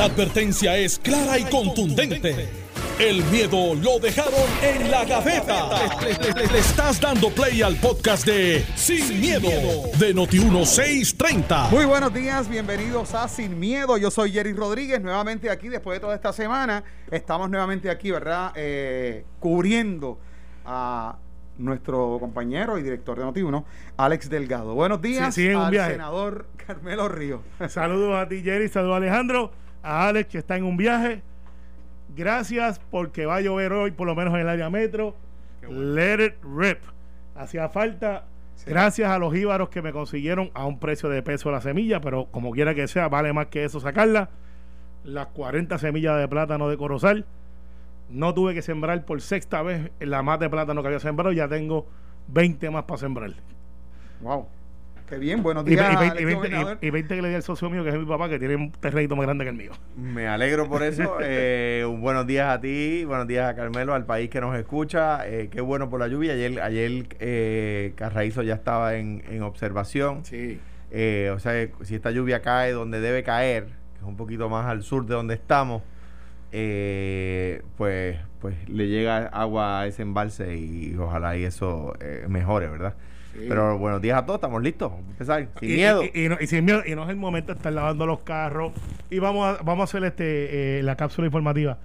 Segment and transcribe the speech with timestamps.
[0.00, 2.48] La advertencia es clara y contundente.
[2.98, 5.68] El miedo lo dejaron en la gaveta.
[6.00, 9.50] Le, estás dando play al podcast de Sin, miedo,
[9.98, 11.68] de Noti1630.
[11.68, 13.98] Muy buenos días, bienvenidos a Sin Miedo.
[13.98, 16.82] Yo soy Jerry Rodríguez, nuevamente aquí después de toda esta semana.
[17.10, 18.52] Estamos nuevamente aquí, ¿verdad?
[18.54, 20.18] Eh, cubriendo
[20.64, 21.18] a
[21.58, 23.64] nuestro compañero y director de Noti1,
[23.98, 24.74] Alex Delgado.
[24.74, 25.92] Buenos días Sí, sí, en un al viaje.
[25.92, 27.42] senador Carmelo Río.
[27.68, 28.70] Saludos a ti, Jerry.
[28.70, 29.52] Saludos a Alejandro.
[29.82, 31.22] A Alex, que está en un viaje.
[32.16, 35.14] Gracias porque va a llover hoy, por lo menos en el área metro.
[35.68, 36.78] Let it rip.
[37.34, 38.24] Hacía falta.
[38.66, 42.26] Gracias a los íbaros que me consiguieron a un precio de peso la semilla, pero
[42.26, 44.28] como quiera que sea, vale más que eso sacarla.
[45.04, 47.24] Las 40 semillas de plátano de Corozal.
[48.10, 51.32] No tuve que sembrar por sexta vez la más de plátano que había sembrado.
[51.32, 51.86] Ya tengo
[52.28, 53.32] 20 más para sembrar.
[54.20, 54.46] Wow.
[55.10, 55.92] Qué bien, buenos días,
[56.80, 58.54] y- y 20 que le di al socio mío, que es mi papá, que tiene
[58.54, 59.72] un terrenito más grande que el mío.
[59.96, 61.16] Me alegro por eso.
[61.22, 65.26] Eh, un buenos días a ti, buenos días a Carmelo, al país que nos escucha.
[65.28, 66.32] Eh, qué bueno por la lluvia.
[66.34, 70.24] Ayer, ayer eh, Carraízo ya estaba en, en observación.
[70.24, 70.60] Sí.
[70.92, 74.66] Eh, o sea, si esta lluvia cae donde debe caer, que es un poquito más
[74.66, 75.82] al sur de donde estamos,
[76.52, 82.68] eh, pues, pues le llega agua a ese embalse y, ojalá y eso eh, mejore,
[82.68, 82.94] ¿verdad?
[83.32, 84.90] Pero buenos días a todos, estamos listos.
[84.90, 85.48] Vamos a empezar.
[85.60, 86.02] Sin y, miedo.
[86.02, 86.82] Y, y no, y sin miedo.
[86.84, 88.72] Y no es el momento de estar lavando los carros.
[89.08, 91.78] Y vamos a, vamos a hacer este eh, la cápsula informativa.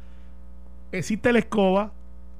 [0.91, 1.91] Existe la escoba.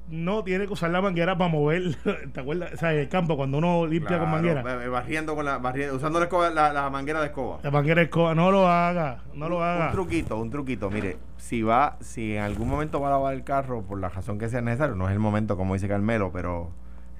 [0.08, 1.96] No tiene que usar la manguera para mover.
[2.32, 2.72] ¿Te acuerdas?
[2.74, 4.60] O sea, el campo, cuando uno limpia con manguera.
[4.84, 7.58] eh, Barriendo con la, barriendo- usando la, escoba- la, la manguera de escoba.
[7.62, 8.34] La manguera de escoba.
[8.34, 9.24] No lo haga.
[9.34, 9.86] No lo haga.
[9.86, 10.90] Un truquito, un truquito.
[10.90, 14.38] Mire, si va, si en algún momento va a lavar el carro, por la razón
[14.38, 16.70] que sea necesario, no es el momento, como dice Carmelo, pero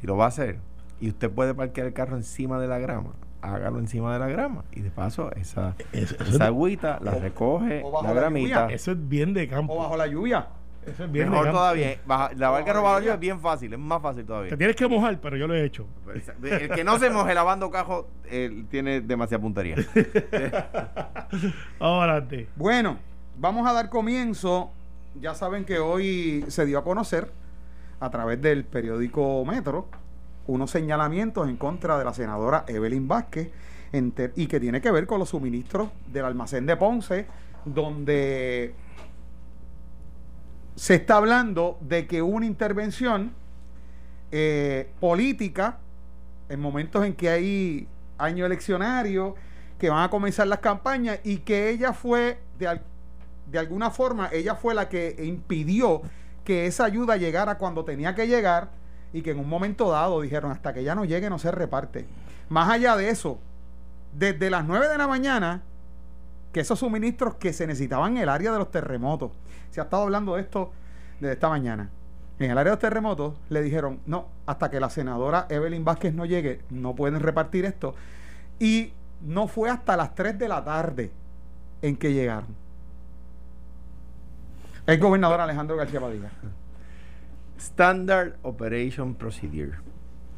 [0.00, 0.58] si lo va a hacer,
[1.00, 4.62] y usted puede parquear el carro encima de la grama, hágalo encima de la grama.
[4.72, 8.14] Y de paso, esa, Eso, eso esa es, agüita la o- recoge o bajo la
[8.14, 8.62] la gramita.
[8.62, 8.74] lluvia.
[8.76, 9.76] eso es bien de O campo.
[9.76, 10.46] bajo la lluvia.
[10.86, 12.00] Eso es bien Mejor todavía.
[12.06, 13.14] baja- lavar el carro bajo la lluvia lluvia.
[13.14, 14.50] es bien fácil, es más fácil todavía.
[14.50, 15.86] Te tienes que mojar, pero yo lo he hecho.
[16.44, 19.76] El que no se moje lavando cajo eh, tiene demasiada puntería.
[21.80, 22.48] Ahora te.
[22.56, 22.98] Bueno,
[23.38, 24.70] vamos a dar comienzo.
[25.20, 27.30] Ya saben que hoy se dio a conocer
[28.00, 29.88] a través del periódico Metro
[30.46, 33.50] unos señalamientos en contra de la senadora Evelyn Vázquez
[33.92, 37.26] en y que tiene que ver con los suministros del almacén de Ponce,
[37.64, 38.74] donde
[40.76, 43.32] se está hablando de que una intervención
[44.30, 45.78] eh, política
[46.48, 47.88] en momentos en que hay
[48.18, 49.34] año eleccionario,
[49.78, 52.80] que van a comenzar las campañas y que ella fue, de,
[53.50, 56.02] de alguna forma, ella fue la que impidió
[56.44, 58.70] que esa ayuda llegara cuando tenía que llegar
[59.12, 62.06] y que en un momento dado dijeron hasta que ya no llegue no se reparte.
[62.48, 63.38] Más allá de eso,
[64.12, 65.62] desde las 9 de la mañana,
[66.56, 69.30] que esos suministros que se necesitaban en el área de los terremotos,
[69.70, 70.72] se ha estado hablando de esto
[71.20, 71.90] desde esta mañana.
[72.38, 76.14] En el área de los terremotos le dijeron, no, hasta que la senadora Evelyn Vázquez
[76.14, 77.94] no llegue, no pueden repartir esto.
[78.58, 81.10] Y no fue hasta las 3 de la tarde
[81.82, 82.48] en que llegaron.
[84.86, 86.30] El gobernador Alejandro García Padilla.
[87.58, 89.76] Standard Operation Procedure.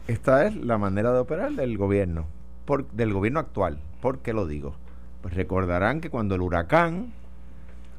[0.09, 2.27] Esta es la manera de operar del gobierno,
[2.65, 3.79] por- del gobierno actual.
[4.01, 4.75] ¿Por qué lo digo?
[5.23, 7.13] Pues recordarán que cuando el huracán,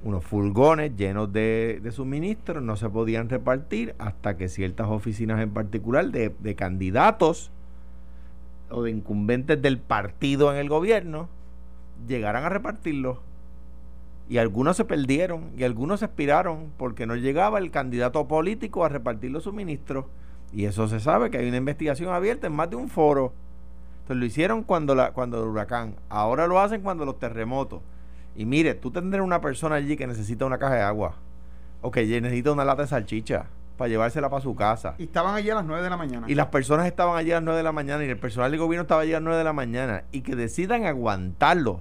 [0.03, 6.09] unos furgones llenos de, suministros no se podían repartir hasta que ciertas oficinas en particular
[6.11, 7.51] de, de candidatos
[8.69, 11.27] o de incumbentes del partido en el gobierno
[12.07, 13.17] llegaran a repartirlos.
[14.29, 18.89] Y algunos se perdieron y algunos se expiraron porque no llegaba el candidato político a
[18.89, 20.05] repartir los suministros.
[20.53, 23.33] Y eso se sabe que hay una investigación abierta en más de un foro.
[24.09, 25.95] Entonces lo hicieron cuando, la, cuando el huracán.
[26.09, 27.81] Ahora lo hacen cuando los terremotos.
[28.35, 31.13] Y mire, tú tendrás una persona allí que necesita una caja de agua.
[31.83, 33.45] O que necesita una lata de salchicha
[33.77, 34.95] para llevársela para su casa.
[34.97, 36.25] Y estaban allí a las 9 de la mañana.
[36.27, 38.59] Y las personas estaban allí a las 9 de la mañana y el personal del
[38.59, 41.79] gobierno estaba allí a las 9 de la mañana y que decidan aguantarlo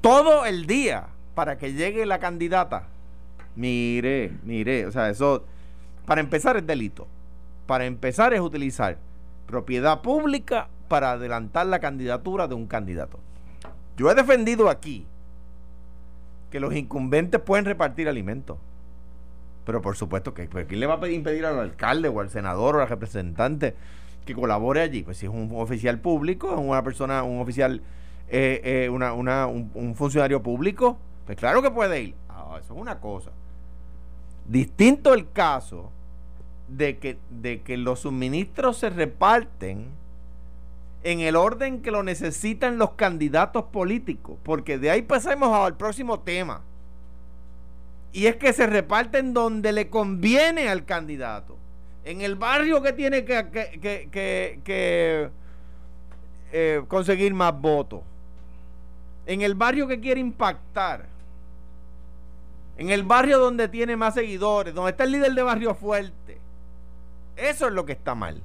[0.00, 2.88] todo el día para que llegue la candidata.
[3.54, 5.44] Mire, mire, o sea, eso
[6.04, 7.06] para empezar es delito.
[7.68, 9.05] Para empezar es utilizar
[9.46, 13.18] propiedad pública para adelantar la candidatura de un candidato.
[13.96, 15.06] Yo he defendido aquí
[16.50, 18.58] que los incumbentes pueden repartir alimentos.
[19.64, 22.30] Pero por supuesto que pues, ¿quién le va a pedir- impedir al alcalde o al
[22.30, 23.74] senador o al representante
[24.24, 25.02] que colabore allí?
[25.02, 27.82] Pues si es un oficial público, una persona, un oficial,
[28.28, 32.14] eh, eh, una, una- un, un funcionario público, pues claro que puede ir.
[32.28, 33.30] Ah, eso es una cosa.
[34.46, 35.90] Distinto el caso
[36.68, 39.86] de que, de que los suministros se reparten
[41.06, 46.18] en el orden que lo necesitan los candidatos políticos, porque de ahí pasamos al próximo
[46.20, 46.62] tema.
[48.12, 51.56] Y es que se reparten donde le conviene al candidato.
[52.04, 53.46] En el barrio que tiene que,
[54.62, 55.30] que,
[56.50, 58.00] eh, conseguir más votos.
[59.26, 61.06] En el barrio que quiere impactar.
[62.78, 66.25] En el barrio donde tiene más seguidores, donde está el líder de barrio fuerte.
[67.36, 68.42] Eso es lo que está mal.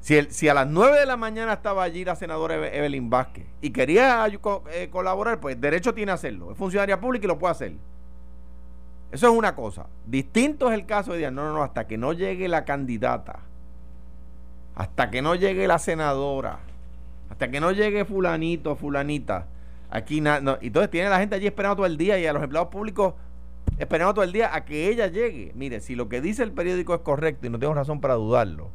[0.00, 4.24] Si, a las 9 de la mañana estaba allí la senadora Evelyn Vázquez y quería
[4.26, 6.52] eh, colaborar, pues derecho tiene a hacerlo.
[6.52, 7.72] Es funcionaria pública y lo puede hacer.
[9.10, 9.86] Eso es una cosa.
[10.06, 13.40] Distinto es el caso de no, no, no, hasta que no llegue la candidata,
[14.76, 16.60] hasta que no llegue la senadora,
[17.28, 19.46] hasta que no llegue fulanito, fulanita,
[19.90, 20.58] aquí nada.
[20.60, 23.14] entonces tiene la gente allí esperando todo el día y a los empleados públicos
[23.78, 25.52] esperando todo el día a que ella llegue.
[25.54, 28.70] Mire, si lo que dice el periódico es correcto y no tengo razón para dudarlo,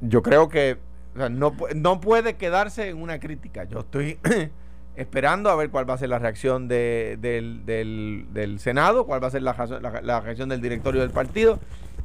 [0.00, 0.78] yo creo que
[1.14, 3.64] no, no puede quedarse en una crítica.
[3.64, 4.18] Yo estoy
[4.96, 9.28] esperando a ver cuál va a ser la reacción de, del, del, Senado, cuál va
[9.28, 9.54] a ser la,
[10.02, 11.58] la, reacción del directorio del partido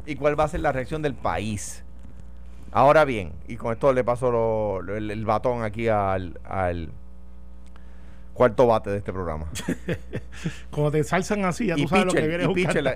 [0.06, 1.84] y cuál va a ser la reacción del país.
[2.72, 6.92] Ahora bien, y con esto le paso el, el, batón aquí al, al
[8.38, 9.48] cuarto bate de este programa.
[10.72, 12.46] cuando te salsan así, ya tú sabes lo que viene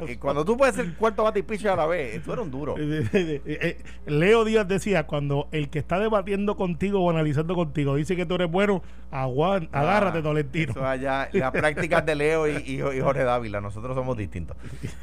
[0.08, 2.52] y Cuando tú puedes ser cuarto bate y pitcher a la vez, tú eres un
[2.52, 2.76] duro.
[3.14, 8.26] Eh, Leo Díaz decía, cuando el que está debatiendo contigo o analizando contigo dice que
[8.26, 9.28] tú eres bueno, ah,
[9.72, 10.72] agárrate, Tolentino.
[10.72, 14.56] Eso allá, las prácticas de Leo y, y, Jorge Dávila, nosotros somos distintos.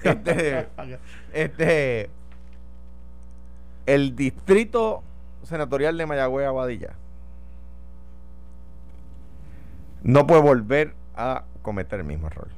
[0.02, 0.68] Este,
[1.32, 2.10] este,
[3.86, 5.02] el distrito
[5.42, 6.94] senatorial de Mayagüez, Aguadilla
[10.02, 12.48] no puede volver a cometer el mismo error.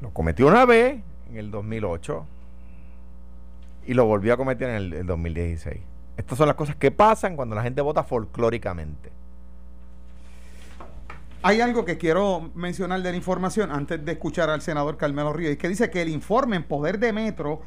[0.00, 1.00] Lo cometió una vez
[1.30, 2.26] en el 2008
[3.86, 5.80] y lo volvió a cometer en el, 2016.
[6.16, 9.10] Estas son las cosas que pasan cuando la gente vota folclóricamente.
[11.44, 15.56] Hay algo que quiero mencionar de la información antes de escuchar al senador Carmelo Ríos,
[15.56, 17.62] que dice que el informe en poder de Metro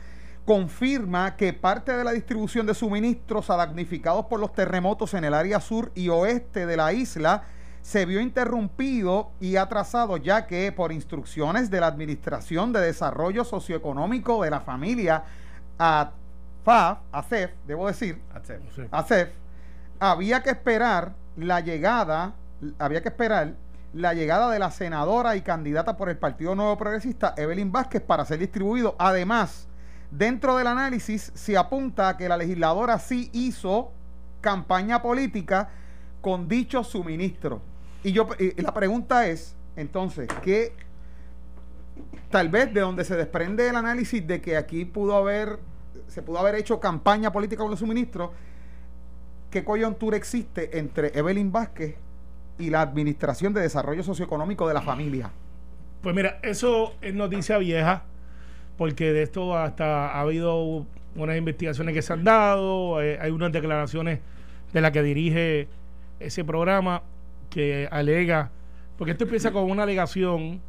[0.46, 5.60] confirma que parte de la distribución de suministros damnificados por los terremotos en el área
[5.60, 7.44] sur y oeste de la isla
[7.86, 14.42] se vio interrumpido y atrasado ya que por instrucciones de la Administración de Desarrollo Socioeconómico
[14.42, 15.24] de la Familia,
[15.78, 18.20] AFAF, ACEF, debo decir,
[18.90, 19.30] ACEF,
[20.00, 22.34] había que esperar la llegada,
[22.80, 23.54] había que esperar
[23.94, 28.26] la llegada de la senadora y candidata por el Partido Nuevo Progresista, Evelyn Vázquez, para
[28.26, 28.96] ser distribuido.
[28.98, 29.68] Además,
[30.10, 33.92] dentro del análisis se apunta a que la legisladora sí hizo
[34.42, 35.70] campaña política
[36.22, 37.75] con dicho suministro.
[38.06, 40.74] Y yo la pregunta es, entonces, ¿qué
[42.30, 45.58] tal vez de donde se desprende el análisis de que aquí pudo haber,
[46.08, 48.30] se pudo haber hecho campaña política con los suministros,
[49.50, 51.96] ¿qué coyuntura existe entre Evelyn Vázquez
[52.60, 55.32] y la Administración de Desarrollo Socioeconómico de la Familia?
[56.04, 58.04] Pues mira, eso es noticia vieja,
[58.78, 60.86] porque de esto hasta ha habido
[61.16, 64.20] unas investigaciones que se han dado, hay, hay unas declaraciones
[64.74, 65.68] de la que dirige
[66.20, 67.02] ese programa
[67.56, 68.52] que alega,
[68.98, 70.60] porque esto empieza con una alegación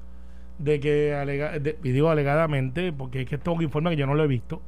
[0.61, 4.06] de que, alega, y digo alegadamente, porque es que esto es un informe que yo
[4.06, 4.62] no lo he visto,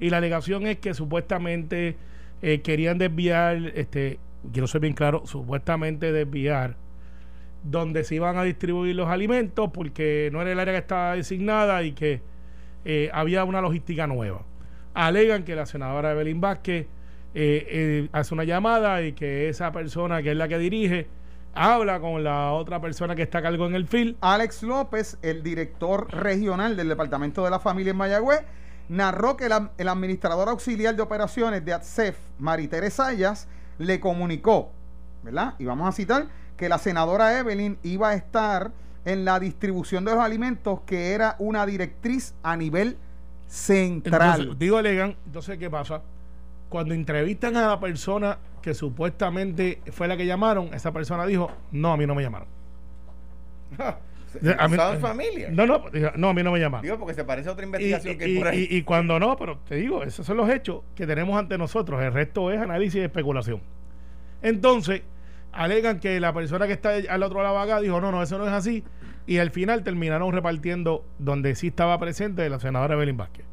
[0.00, 1.94] y la alegación es que supuestamente
[2.42, 4.18] eh, querían desviar, este,
[4.52, 6.74] quiero ser bien claro, supuestamente desviar
[7.62, 11.84] donde se iban a distribuir los alimentos porque no era el área que estaba designada
[11.84, 12.20] y que
[12.84, 14.42] eh, había una logística nueva.
[14.92, 16.88] Alegan que la senadora Evelyn Vázquez
[17.32, 21.06] eh, hace una llamada y que esa persona que es la que dirige
[21.54, 24.16] habla con la otra persona que está a cargo en el FIL.
[24.20, 28.42] Alex López, el director regional del Departamento de la Familia en Mayagüez,
[28.88, 34.70] narró que el administrador auxiliar de operaciones de ATSEF, Maritere Sayas, le comunicó,
[35.22, 35.54] ¿verdad?
[35.58, 38.72] Y vamos a citar que la senadora Evelyn iba a estar
[39.04, 42.96] en la distribución de los alimentos, que era una directriz a nivel
[43.46, 44.56] central.
[44.58, 46.02] digo, Legan, entonces, ¿qué pasa?
[46.68, 51.92] Cuando entrevistan a la persona que supuestamente fue la que llamaron, esa persona dijo, no,
[51.92, 52.48] a mí no me llamaron.
[53.78, 55.50] a mí, familia?
[55.50, 55.84] No, no,
[56.16, 56.82] no, a mí no me llamaron.
[56.82, 58.66] Digo, porque se parece a otra investigación y, que por ahí.
[58.70, 62.02] Y, cuando no, pero te digo, esos son los hechos que tenemos ante nosotros.
[62.02, 63.60] El resto es análisis y especulación.
[64.40, 65.02] Entonces,
[65.52, 68.46] alegan que la persona que está al otro lado acá dijo, no, no, eso no
[68.46, 68.82] es así.
[69.26, 73.44] Y al final terminaron repartiendo donde sí estaba presente la senadora Evelyn Vázquez.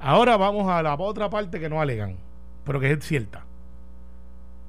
[0.00, 2.18] Ahora vamos a la otra parte que no alegan,
[2.64, 3.47] pero que es cierta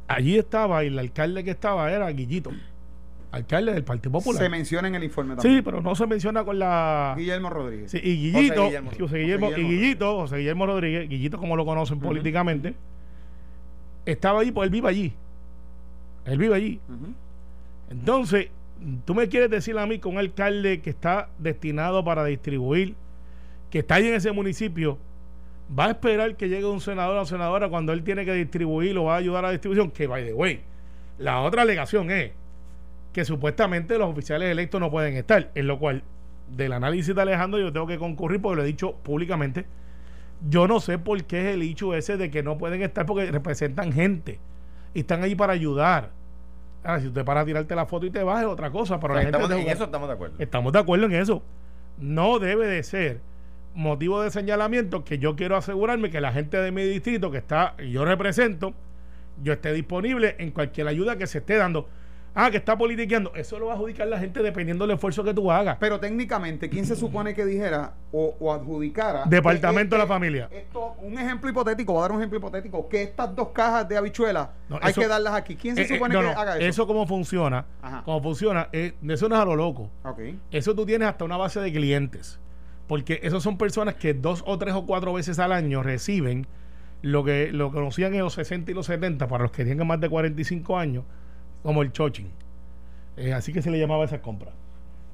[0.10, 2.52] allí estaba y el alcalde que estaba era Guillito,
[3.32, 4.42] alcalde del Partido Popular.
[4.42, 5.58] Se menciona en el informe también.
[5.58, 7.14] Sí, pero no se menciona con la.
[7.18, 7.92] Guillermo Rodríguez.
[7.92, 12.74] Sí, y Guillito, José Guillermo, y Guillito, José Guillermo Rodríguez, Guillito como lo conocen políticamente,
[14.06, 15.14] estaba allí, pues él vive allí.
[16.26, 16.80] Él vive allí.
[17.90, 18.50] Entonces,
[19.06, 22.96] tú me quieres decir a mí que un alcalde que está destinado para distribuir,
[23.70, 24.98] que está allí en ese municipio,
[25.78, 29.06] va a esperar que llegue un senador o senadora cuando él tiene que distribuir o
[29.06, 30.62] va a ayudar a la distribución, que by the way,
[31.18, 32.32] la otra alegación es
[33.14, 36.04] que supuestamente los oficiales electos no pueden estar, en lo cual
[36.56, 39.66] del análisis de Alejandro yo tengo que concurrir porque lo he dicho públicamente.
[40.50, 43.30] Yo no sé por qué es el hecho ese de que no pueden estar porque
[43.32, 44.40] representan gente
[44.94, 46.12] y están ahí para ayudar.
[46.84, 49.18] Ahora, si usted para tirarte la foto y te vas es otra cosa, pero O
[49.18, 50.36] sea, la gente estamos- en eso estamos de acuerdo.
[50.40, 51.44] Estamos de acuerdo en eso.
[52.00, 53.20] No debe de ser
[53.80, 57.76] motivo de señalamiento que yo quiero asegurarme que la gente de mi distrito que está
[57.80, 58.74] y yo represento,
[59.42, 61.88] yo esté disponible en cualquier ayuda que se esté dando.
[62.36, 63.34] Ah, que está politiqueando.
[63.34, 65.78] Eso lo va a adjudicar la gente dependiendo del esfuerzo que tú hagas.
[65.80, 69.24] Pero técnicamente, ¿quién se supone que dijera o, o adjudicara?
[69.26, 70.48] Departamento de la que- familia.
[70.52, 73.98] Esto, un ejemplo hipotético, voy a dar un ejemplo hipotético, que estas dos cajas de
[73.98, 75.56] habichuelas No, hay eso- que darlas aquí.
[75.56, 76.66] ¿Quién se Eh, eh, supone no, que no, haga eso?
[76.68, 77.66] Eso cómo funciona.
[77.82, 78.04] Ajá.
[78.06, 78.70] Cómo funciona.
[78.74, 79.90] eh, eso no es a lo loco.
[80.52, 82.40] Eso tú tienes hasta una base de clientes.
[82.90, 86.46] Porque esos son personas que dos o tres o cuatro veces al año reciben
[87.04, 90.02] lo que lo conocían en los 60 y los 70, para los que tienen más
[90.02, 91.06] de 45 años,
[91.64, 92.30] como el choching.
[93.16, 94.54] Eh, así que se le llamaba esas compras.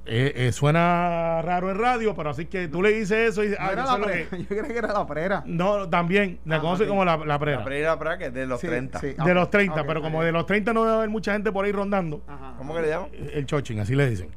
[0.08, 3.60] Eh, eh, suena raro en radio, pero así que tú le dices eso y dices,
[3.60, 5.44] No ah, era yo la prera, que- Yo creía que era la prera.
[5.46, 7.58] No, también, la Ah, conoce como la, la prera.
[7.60, 9.00] La Pereira Praga, que es de los Sí, 30.
[9.00, 9.16] sí.
[9.26, 11.66] de los 30, ok, pero como de los 30 no debe haber mucha gente por
[11.66, 12.22] ahí rondando.
[12.28, 12.54] Ajá.
[12.58, 13.10] ¿Cómo que le llaman?
[13.34, 14.30] El choching, así le dicen.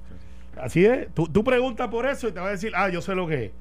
[0.61, 1.13] Así es.
[1.15, 3.47] Tú, tú preguntas por eso y te va a decir, ah, yo sé lo que
[3.47, 3.53] es.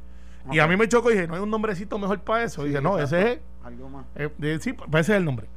[0.52, 2.62] Y a mí me chocó y dije, no hay un nombrecito mejor para eso.
[2.62, 3.18] y Sí, dije, no, exacto.
[3.18, 3.40] ese es.
[3.66, 4.06] Algo más.
[4.16, 5.48] eh, sí, pues ese es el nombre.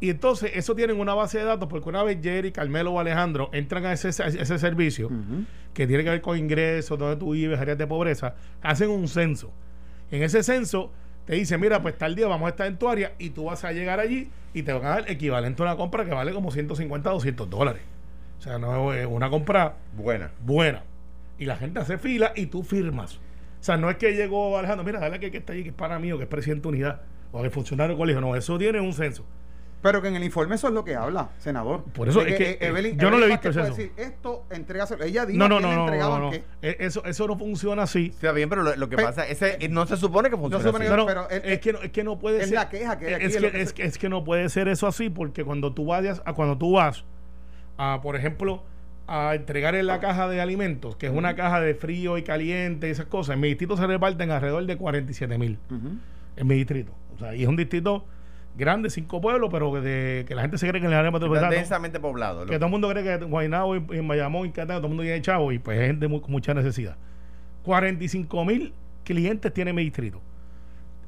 [0.00, 3.48] Y entonces, eso tienen una base de datos porque una vez Jerry, Carmelo o Alejandro
[3.52, 5.10] entran a ese, a ese servicio
[5.74, 9.50] que tiene que ver con ingresos, donde tú vives, áreas de pobreza, hacen un censo.
[10.10, 10.92] En ese censo
[11.24, 13.64] te dicen, mira, pues tal día vamos a estar en tu área y tú vas
[13.64, 16.50] a llegar allí y te van a dar equivalente a una compra que vale como
[16.52, 17.82] 150, 200 dólares.
[18.38, 20.30] O sea, no es una compra Buena.
[20.40, 20.84] buena.
[21.38, 23.16] Y la gente hace fila y tú firmas.
[23.16, 23.20] O
[23.64, 25.98] sea, no es que llegó Alejandro, mira, dale que, que está allí, que es para
[25.98, 27.00] mí o que es presidente de unidad
[27.32, 28.20] o que es funcionario del colegio.
[28.20, 29.24] No, eso tiene un censo.
[29.80, 31.84] Pero que en el informe eso es lo que habla, senador.
[31.84, 33.60] Por eso De es que, eh, Evelyn- yo no le he visto eso.
[33.60, 35.04] puede decir, esto, entrégaselo.
[35.04, 36.30] Ella dijo No, no, que no, le no, no, entregaban no.
[36.32, 38.06] que- Eh, Eso, eso no funciona así.
[38.06, 40.64] Está bien, pero lo, lo que Pe- pasa ese eh, no se supone que funcione
[40.64, 40.90] supone así.
[40.90, 42.54] No, no, pero el- es, que no, es que no puede es ser.
[42.56, 44.48] la queja que hay aquí, es, es que, que es, que- es que no puede
[44.48, 47.04] ser eso así, porque cuando tú vayas a cuando tú vas
[47.78, 48.62] a, por ejemplo,
[49.06, 52.88] a entregar en la caja de alimentos, que es una caja de frío y caliente
[52.88, 55.58] y esas cosas, en mi distrito se reparten alrededor de 47 mil.
[55.70, 55.88] Ujú.
[56.36, 56.92] En mi distrito.
[57.14, 58.04] O sea, y es un distrito
[58.56, 61.10] grande, cinco pueblos, pero que, de- que la gente se cree que en el área
[61.10, 61.50] metropolitana.
[61.54, 62.44] densamente poblado.
[62.46, 64.86] Que todo el mundo cree que en Guaynabo y y en Bayamón y Catán, todo
[64.86, 66.96] el mundo tiene chavo y pues es gente con mucha necesidad.
[67.64, 68.72] 45 mil
[69.04, 70.20] clientes tiene mi distrito.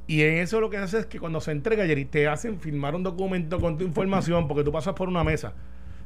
[0.07, 2.95] Y en eso lo que hace es que cuando se entrega, Jerry, te hacen firmar
[2.95, 5.53] un documento con tu información porque tú pasas por una mesa.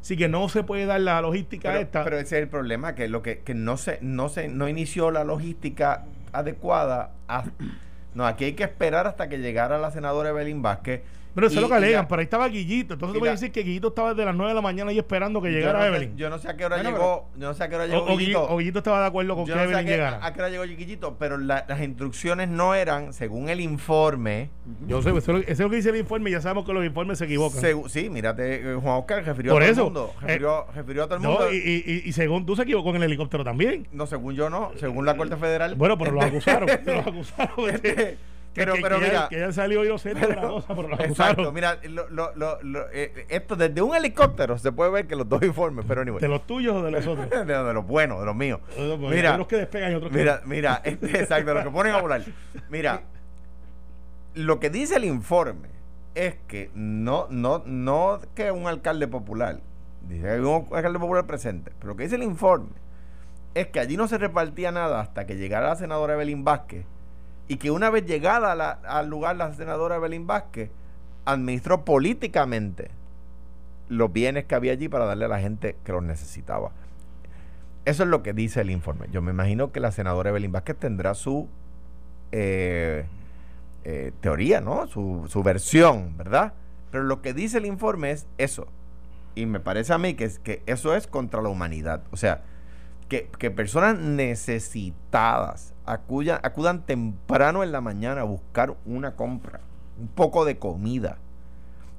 [0.05, 2.05] Así que no se puede dar la logística pero, esta.
[2.05, 5.11] pero ese es el problema, que lo que, que no se, no se, no inició
[5.11, 7.13] la logística adecuada.
[7.27, 7.45] a-
[8.15, 11.01] no, aquí hay que esperar hasta que llegara la senadora Evelyn Vázquez.
[11.35, 12.07] Pero eso es lo que alegan.
[12.09, 12.95] Pero ahí estaba Guillito.
[12.95, 14.91] Entonces y tú puedes la- decir que Guillito estaba desde las 9 de la mañana
[14.91, 16.17] ahí esperando que yo llegara no sé- Evelyn.
[16.17, 17.99] yo no sé a qué hora Bueno, llegó, yo no sé a qué hora llegó
[18.03, 18.47] o Guillito, Guillito.
[18.49, 20.25] o Guillito estaba de acuerdo con Yo que no sé a Evelyn qué, llegara.
[20.27, 24.51] a qué hora llegó Chiquitito, pero la- las instrucciones no eran, según el informe,
[24.87, 26.73] Yo sé, eso es lo- eso es lo que dice el informe ya sabemos que
[26.73, 27.61] los informes se equivocan.
[27.63, 30.13] segu- sí, mírate, eh, Juan Oscar refirió Por a todo eso, el mundo.
[30.15, 31.53] eh, Refirió, refirió a todo el No, mundo.
[31.53, 33.87] y, y- y- y según tú se equivocó en el helicóptero también.
[33.93, 35.75] No, según yo no, según la Corte Federal.
[35.75, 36.69] Bueno, pero los Este- acusaron.
[36.87, 37.55] los acusaron.
[38.55, 39.23] Pero, que- pero que mira.
[39.23, 42.63] ya, que ya salió inocente de la cosa, pero los Exacto, mira, lo, lo, lo,
[42.63, 46.21] lo- eh, esto desde un helicóptero se puede ver que los dos informes, pero anyway.
[46.21, 47.29] ¿De los tuyos o de los otros?
[47.31, 48.61] de, de los buenos, de los míos.
[48.79, 51.95] Hay Mira, unos que despegan y otros que mira, mira, este, exacto, lo que ponen
[51.95, 52.23] a volar.
[52.71, 53.03] Mira,
[54.35, 55.69] lo que dice el informe
[56.15, 59.61] es que no, no, no que un alcalde popular,
[60.09, 62.71] dice que hay un alcalde popular presente, pero lo que dice el informe
[63.55, 66.85] es que allí no se repartía nada hasta que llegara la senadora Evelyn Vázquez
[67.49, 70.71] y que una vez llegada al lugar la senadora Evelyn Vázquez
[71.25, 72.91] administró políticamente
[73.89, 76.73] los bienes que había allí para darle a la gente que los necesitaba.
[77.85, 79.09] Eso es lo que dice el informe.
[79.11, 81.49] Yo me imagino que la senadora Evelyn Vázquez tendrá su
[82.33, 83.05] eh,
[83.85, 84.87] eh, teoría, ¿no?
[84.87, 86.55] Su, su versión, ¿verdad?
[86.91, 88.69] Pero lo que dice el informe es eso.
[89.35, 92.05] Y me parece a mí que, es, que eso es contra la humanidad.
[92.11, 92.43] O sea,
[93.09, 99.61] que, que personas necesitadas acuyan, acudan temprano en la mañana a buscar una compra,
[100.01, 101.19] un poco de comida,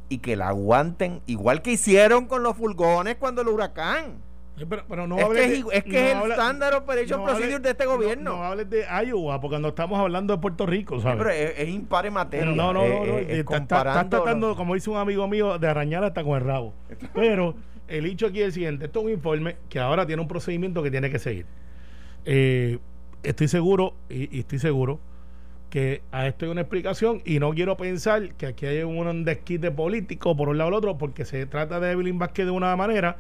[0.10, 4.24] y que la aguanten igual que hicieron con los furgones cuando el huracán.
[4.70, 7.25] Pero, pero no Es hables que de- es que no es el Standard Operation no
[7.27, 8.38] hables- Procedure de este no- gobierno.
[8.38, 11.18] No, hables de Iowa, porque no estamos hablando de Puerto Rico, ¿sabes?
[11.18, 12.46] pero es, es impar en materia.
[12.46, 14.96] no, no, no, Eh, no, eh, eh, es está- estás tratando, los- como dice un
[14.98, 16.74] amigo mío, de arañar hasta con el rabo.
[17.13, 17.56] Pero
[17.89, 20.82] el hecho aquí es el siguiente: esto es un informe que ahora tiene un procedimiento
[20.82, 21.46] que tiene que seguir.
[22.24, 22.80] Eh,
[23.25, 25.00] estoy seguro, y, y estoy seguro,
[25.70, 29.72] que a esto hay una explicación y no quiero pensar que aquí hay un desquite
[29.72, 32.74] político por un lado o el otro porque se trata de Evelyn Vázquez de una
[32.77, 33.17] manera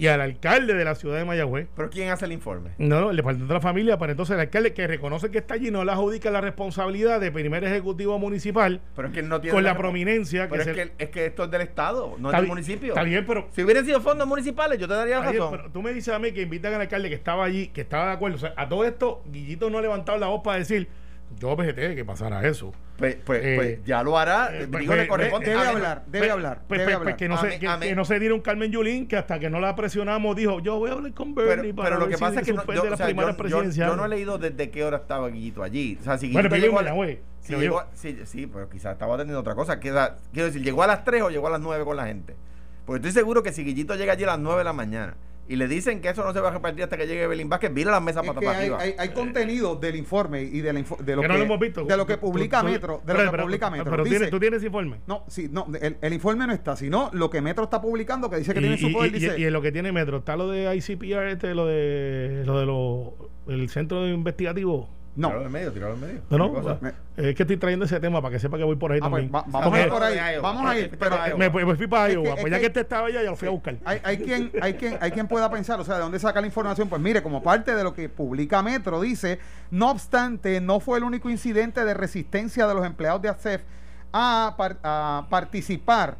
[0.00, 2.70] y al alcalde de la ciudad de Mayagüez Pero ¿quién hace el informe?
[2.78, 5.54] no, no, el departamento de la familia, pero entonces el alcalde que reconoce que está
[5.54, 9.52] allí no le adjudica la responsabilidad de primer ejecutivo municipal Pero es que no tiene
[9.52, 12.46] con la prominencia Pero es que, es que esto es del Estado, no es del
[12.46, 12.88] municipio.
[12.94, 15.58] Está bien, pero, Si hubieran sido fondos municipales, yo te daría está bien, razón.
[15.58, 18.06] pero tú me dices a mí que invitan al alcalde que estaba allí, que estaba
[18.06, 18.36] de acuerdo.
[18.36, 20.88] O sea, a todo esto, Guillito no ha levantado la voz para decir,
[21.38, 22.72] yo PGT, que pasara eso.
[22.98, 24.48] Pues, pues, Eh, pues ya lo hará.
[24.54, 25.48] eh, digo, pues, le corresponde.
[25.50, 27.16] Debe hablar, debe Pues- hablar, debe hablar.
[27.16, 29.38] que, no se, que, a mí- que no se diera un Carmen Yulín que hasta
[29.38, 32.06] que no la presionamos dijo, yo voy a hablar con Pero, Bernie para pero lo
[32.06, 33.92] ver que si pasa es que no- yo, las o sea, yo- primarias yo- presidenciales.
[33.92, 35.96] yo no he leído desde qué hora estaba Guillito allí.
[36.00, 39.16] O sea, si Bueno, Guillito llegó a la- si llegó- sí, sí, pero quizás estaba
[39.16, 39.78] teniendo otra cosa.
[39.80, 42.36] Quiero decir, ¿llegó a las 3 o llegó a las 9 con la gente?
[42.84, 45.14] Porque estoy seguro que si Guillito llega allí a las 9 de la mañana
[45.50, 47.74] y le dicen que eso no se va a repartir hasta que llegue Belín Vázquez,
[47.74, 48.78] vira las mesas Es para que para hay, arriba.
[48.80, 51.44] hay- hay contenido del informe y de, la info- de lo Que que, no lo
[51.44, 51.84] hemos visto.
[51.84, 53.90] de lo que Tú- publica tú- Metro, de pero- lo que pero- publica Metro.
[53.90, 55.00] Pero Dice- tú tienes informe.
[55.06, 58.36] no, sí, no, el, el informe no está, sino lo que Metro está publicando que
[58.36, 60.36] dice que y, tiene su poder, y- dice y en lo que tiene Metro, está
[60.36, 64.88] lo de ICPR, este, lo de lo de lo, el centro de investigativo.
[65.16, 65.28] No.
[65.28, 66.20] Tíralo en medio, tíralo en medio.
[66.30, 66.78] No.
[66.80, 69.10] Me- es que estoy trayendo ese tema para que sepa que voy por ahí Ah,
[69.10, 69.34] pues, también.
[69.34, 70.40] va- vamos a ir por ahí, Iowa.
[70.52, 71.36] vamos a ir, Este pero Iowa.
[71.38, 73.22] me, me fui para Es Iowa, que- pues es ya que- que este estaba allá,
[73.22, 73.76] ya lo fui a buscar.
[73.84, 76.46] hay, hay quien, hay quien, hay quien pueda pensar, o sea, de dónde saca la
[76.46, 76.88] información.
[76.88, 79.38] Pues mire, como parte de lo que publica Metro, dice,
[79.70, 83.62] no obstante, no fue el único incidente de resistencia de los empleados de ASEF
[84.12, 86.16] a, par- a participar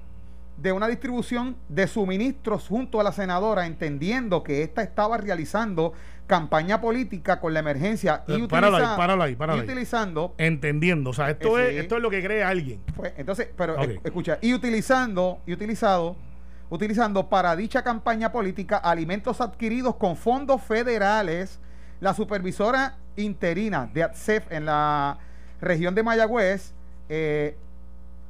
[0.57, 5.95] de una distribución de suministros junto a la senadora, entendiendo que ésta estaba realizando
[6.35, 9.67] campaña política con la emergencia y, Eh, páralo ahí, páralo ahí, páralo y ahí.
[9.69, 11.79] utilizando Entendiendo, o sea, esto, Eh, es, sí.
[11.81, 12.81] esto es lo que cree alguien.
[12.95, 13.89] pues, entonces, pero Ok.
[13.89, 16.15] e- escucha, y utilizando, y utilizado,
[16.71, 21.59] utilizando para dicha campaña política alimentos adquiridos con fondos federales,
[21.99, 25.19] la supervisora interina de ATSEF en la
[25.61, 26.73] región de Mayagüez,
[27.09, 27.57] eh,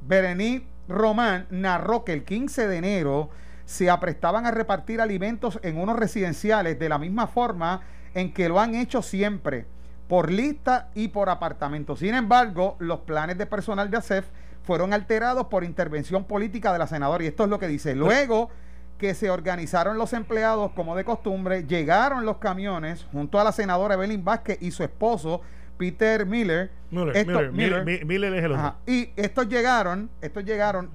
[0.07, 3.29] Berenice Román, narró que el 15 de enero
[3.65, 7.81] se aprestaban a repartir alimentos en unos residenciales de la misma forma
[8.13, 9.65] en que lo han hecho siempre,
[10.07, 11.95] por lista y por apartamento.
[11.95, 14.25] Sin embargo, los planes de personal de ASEF
[14.63, 17.23] fueron alterados por intervención política de la senadora.
[17.23, 17.95] Y esto es lo que dice.
[17.95, 18.49] Luego
[18.97, 23.95] que se organizaron los empleados como de costumbre, llegaron los camiones junto a la senadora
[23.95, 25.41] Evelyn Vázquez y su esposo
[25.77, 26.69] Peter Miller.
[26.91, 27.85] Miller, Esto- Miller, Miller.
[27.85, 28.53] Miller, Miller es el.
[28.53, 28.75] Ajá.
[28.85, 30.91] Y estos llegaron, estos llegaron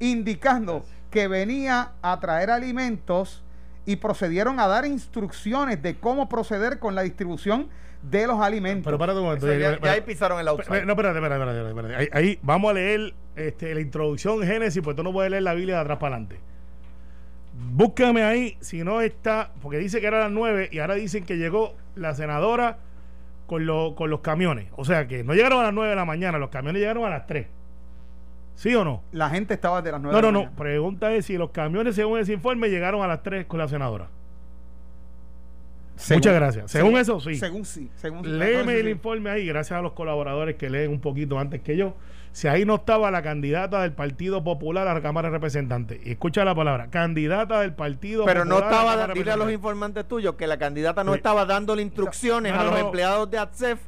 [0.00, 3.43] indicando que venía a traer alimentos
[3.86, 7.68] y procedieron a dar instrucciones de cómo proceder con la distribución
[8.02, 8.84] de los alimentos.
[8.84, 9.46] Pero para un momento.
[9.52, 10.84] Ya, ya ahí pisaron el outside.
[10.84, 11.96] No, espérate, espérate, espérate, espérate.
[11.96, 15.54] Ahí, ahí vamos a leer este, la introducción Génesis, pues tú no puedes leer la
[15.54, 16.38] Biblia de atrás para adelante.
[17.72, 21.24] Búscame ahí, si no está, porque dice que era a las 9 y ahora dicen
[21.24, 22.78] que llegó la senadora
[23.46, 24.66] con, lo- con los camiones.
[24.76, 27.10] O sea que no llegaron a las 9 de la mañana, los camiones llegaron a
[27.10, 27.46] las 3.
[28.56, 29.02] ¿Sí o no?
[29.12, 30.56] la gente estaba de las nueve No, de no, la no.
[30.56, 34.08] Pregunta es si los camiones, según ese informe, llegaron a las 3 con la senadora.
[35.96, 36.70] Según- Muchas gracias.
[36.70, 37.34] Según eso, sí.
[37.36, 37.88] Según sí.
[37.96, 38.90] Según Léeme el sí.
[38.90, 41.94] informe ahí, gracias a los colaboradores que leen un poquito antes que yo.
[42.32, 46.00] Si ahí no estaba la candidata del Partido Popular a la Cámara de Representantes.
[46.04, 49.30] Y escucha la palabra, candidata del Partido Pero no Popular a la estaba, de dile
[49.30, 51.18] a los informantes tuyos que la candidata no Sí.
[51.18, 52.86] estaba dándole instrucciones No, a no, los no.
[52.86, 53.78] empleados de ATSEF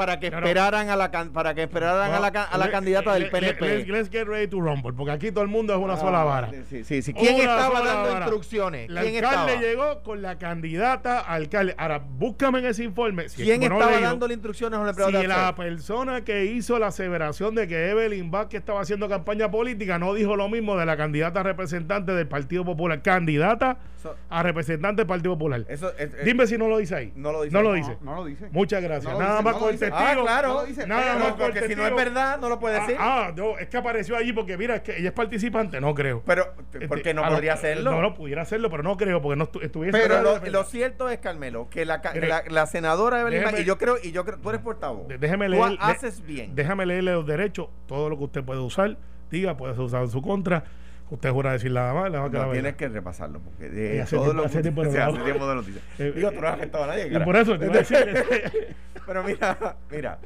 [0.00, 0.46] para que No, no.
[0.46, 3.84] esperaran a la can- para que esperaran a la, a la Le- candidata del PNP.
[3.84, 6.24] le- let's get ready to rumble, porque aquí todo el mundo es una Ah, sola
[6.24, 6.50] vara.
[6.70, 7.12] Sí, sí, sí.
[7.12, 8.24] ¿Quién Una estaba dando vara.
[8.24, 8.88] instrucciones?
[8.88, 9.60] El ¿Quién alcalde estaba?
[9.68, 11.74] llegó con la candidata a alcalde.
[11.76, 13.28] Ahora, búscame en ese informe.
[13.28, 14.08] Si es ¿Quién estaba leído.
[14.08, 18.60] dándole instrucciones a si de la persona que hizo la aseveración de que Evelyn Vázquez
[18.60, 23.02] estaba haciendo campaña política no dijo lo mismo de la candidata representante del Partido Popular,
[23.02, 25.64] candidata So- a representante del Partido Popular.
[25.68, 27.12] Eso es- es- Dime si no lo dice ahí.
[27.16, 27.52] No lo dice.
[27.54, 27.98] No lo dice.
[28.00, 28.48] No, no lo dice.
[28.50, 29.12] Muchas gracias.
[29.18, 29.74] Nada dice, más no con el.
[29.90, 30.20] Testigo.
[30.22, 30.48] Ah, claro.
[30.86, 32.96] No con el porque si no es verdad, no lo puede decir.
[32.98, 35.94] Ah, ah, no, es que apareció allí porque mira, es que ella es participante, no
[35.94, 36.22] creo.
[36.24, 37.90] Pero, Este, porque no a lo- podría hacerlo.
[37.90, 39.98] No, no pudiera hacerlo, pero no creo porque no estu- estuviese.
[39.98, 44.12] Pero lo, cierto es, Carmelo, que la, la, la senadora Evelyn y yo creo, y
[44.12, 45.08] yo creo, tú eres portavoz.
[45.08, 45.76] Déjeme leer.
[45.80, 46.54] haces bien.
[46.54, 48.96] Déjame leerle los derechos, todo lo que usted puede usar,
[49.30, 50.64] diga, puede ser usado en su contra.
[51.10, 54.26] Usted jura decir nada más, la No, tienes que repasarlo, porque de Y hace todo
[54.26, 55.82] tiempo- lo hace tiempo lo hace tiempo no lo dices.
[55.98, 57.08] Eh, Digo, tú no has afectado a nadie.
[57.08, 57.24] Y cara.
[57.24, 58.76] por eso te a decir.
[59.06, 60.18] Pero mira, mira.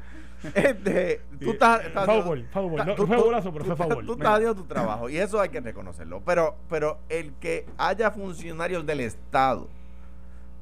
[0.53, 4.05] Este, tú estás, estás Favor, favor, no, tú- fue tú- golazo, pero tú- fue favor.
[4.05, 6.21] Tú estás haciendo tu trabajo y eso hay que reconocerlo.
[6.23, 9.67] Pero, pero el que haya funcionarios del Estado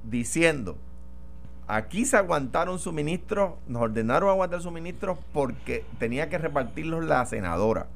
[0.03, 0.77] diciendo,
[1.67, 7.88] aquí se aguantaron suministros, nos ordenaron aguantar suministros porque tenía que repartirlos la senadora.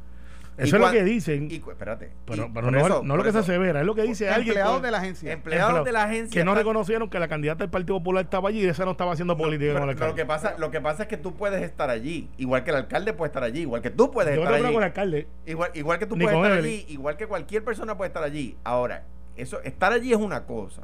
[0.58, 1.50] Eso es lo que dicen.
[1.52, 2.12] Y, espérate.
[2.26, 4.58] Pero, pero no, es lo que se asevera, es lo que dice alguien.
[4.58, 5.32] Empleados de la agencia.
[5.32, 6.41] Empleados de la agencia.
[6.41, 9.13] Que no reconocieron que la candidata del Partido Popular estaba allí y esa no estaba
[9.13, 10.12] haciendo política con el alcalde.
[10.12, 12.78] Lo que, pasa, lo que pasa es que tú puedes estar allí, igual que el
[12.78, 14.63] alcalde puede estar allí, igual que tú puedes estar allí.
[14.63, 15.28] con el alcalde.
[15.46, 18.58] Igual, igual que tú puedes estar allí, igual que cualquier persona puede estar allí.
[18.63, 19.04] Ahora,
[19.36, 20.84] eso, estar allí es una cosa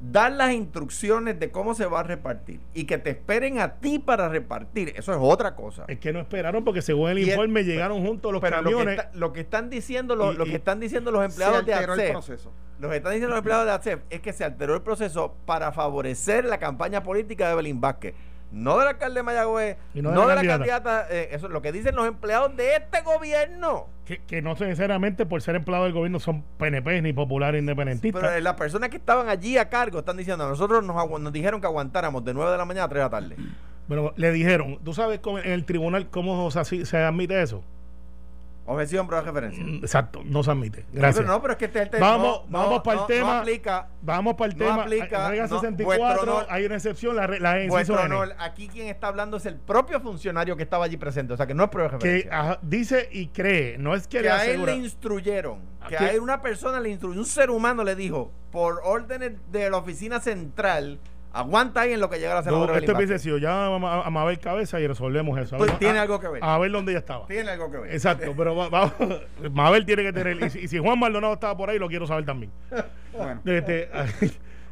[0.00, 3.98] dar las instrucciones de cómo se va a repartir y que te esperen a ti
[3.98, 5.84] para repartir, eso es otra cosa.
[5.88, 9.00] Es que no esperaron porque según el informe llegaron juntos los pero camiones.
[9.14, 12.46] Lo que, están diciendo los, lo que están diciendo los empleados de ACEF,
[12.78, 15.72] lo que están diciendo los empleados de ACEF es que se alteró el proceso para
[15.72, 18.14] favorecer la campaña política de Belín Vázquez
[18.52, 21.94] no del alcalde de Mayagüez, no, de, la candidata, eh, eso es lo que dicen
[21.94, 23.88] los empleados de este gobierno.
[24.04, 28.22] Que, no necesariamente por ser empleados del gobierno son PNP ni populares independentistas.
[28.22, 31.60] pero las personas que estaban allí a cargo están diciendo, a nosotros nos, nos dijeron
[31.60, 33.36] que aguantáramos de 9 de la mañana a 3 de la tarde.
[33.88, 37.62] Pero le dijeron, ¿tú sabes cómo, en el tribunal cómo se admite eso?
[38.66, 39.64] Objeción, prueba de referencia.
[39.64, 40.84] Mm, exacto, no se admite.
[40.92, 41.24] Gracias.
[41.24, 41.98] No, pero, es que este.
[41.98, 43.40] Vamos, vamos para el tema.
[43.40, 43.88] Aplica.
[44.02, 44.82] Vamos para el tema.
[44.82, 47.56] Aplica, regla 64, hay una excepción, la, la
[48.04, 51.46] honor, aquí quien está hablando es el propio funcionario que estaba allí presente, o sea
[51.46, 52.58] que no es prueba de referencia.
[52.60, 56.20] Que dice y cree, no es que, que a él le instruyeron, que a él
[56.20, 60.98] una persona le instruyó, un ser humano le dijo, por órdenes de la oficina central,
[61.36, 62.72] Aguanta ahí en lo que llega la senadora.
[62.72, 65.58] No, este si ya a, Mabel Cabeza y resolvemos eso.
[65.58, 66.42] Pues tiene algo que ver.
[66.42, 67.26] A, ver dónde ella estaba.
[67.26, 67.92] Tiene algo que ver.
[67.92, 68.54] Exacto, pero
[69.52, 70.42] Mabel tiene que tener.
[70.56, 72.50] Y si, Juan Maldonado estaba por ahí, lo quiero saber también.
[73.12, 73.42] Bueno.
[73.56, 73.88] Este,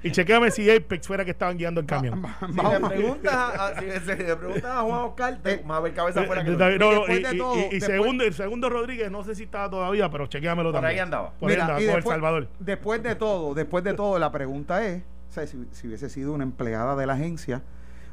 [0.02, 2.22] y chequeame si Apex fuera que estaban guiando el camión.
[2.46, 6.50] si, le preguntas a, si, le preguntas a Juan Oscar, eh, Mabel Cabeza fuera que
[6.50, 10.26] no, y, de todo, y, segundo, el segundo Rodríguez, no sé si estaba todavía, pero
[10.26, 10.82] chequéamelo también.
[10.82, 11.32] Por ahí andaba.
[11.32, 12.48] Por ahí andaba, por El Salvador.
[12.58, 15.02] Después de todo, después de todo, la pregunta es
[15.46, 17.62] si, hubiese sido una empleada de la agencia,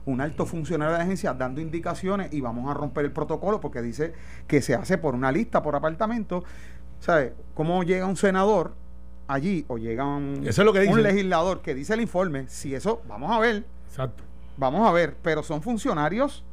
[0.05, 3.81] un alto funcionario de la agencia dando indicaciones y vamos a romper el protocolo porque
[3.81, 4.13] dice
[4.47, 6.43] que se hace por una lista, por apartamento.
[6.99, 7.34] ¿Sabes?
[7.53, 8.73] ¿Cómo llega un senador
[9.27, 10.47] allí o llega un,
[10.89, 12.47] un legislador que dice el informe?
[12.47, 13.63] Si eso, vamos a ver.
[13.88, 14.23] Exacto.
[14.57, 16.43] Vamos a ver, pero son funcionarios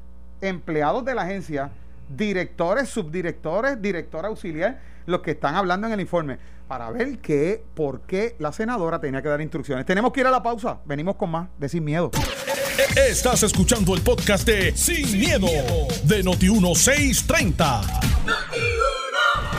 [0.40, 1.70] empleados de la agencia,
[2.14, 8.02] directores, subdirectores, director auxiliar, los que están hablando en el informe para ver qué, por
[8.02, 9.86] qué la senadora tenía que dar instrucciones.
[9.86, 10.78] Tenemos que ir a la pausa.
[10.84, 12.10] Venimos con más de Sin Miedo.
[12.94, 15.48] Estás escuchando el podcast de Sin, miedo,
[16.04, 17.80] de Noti1630.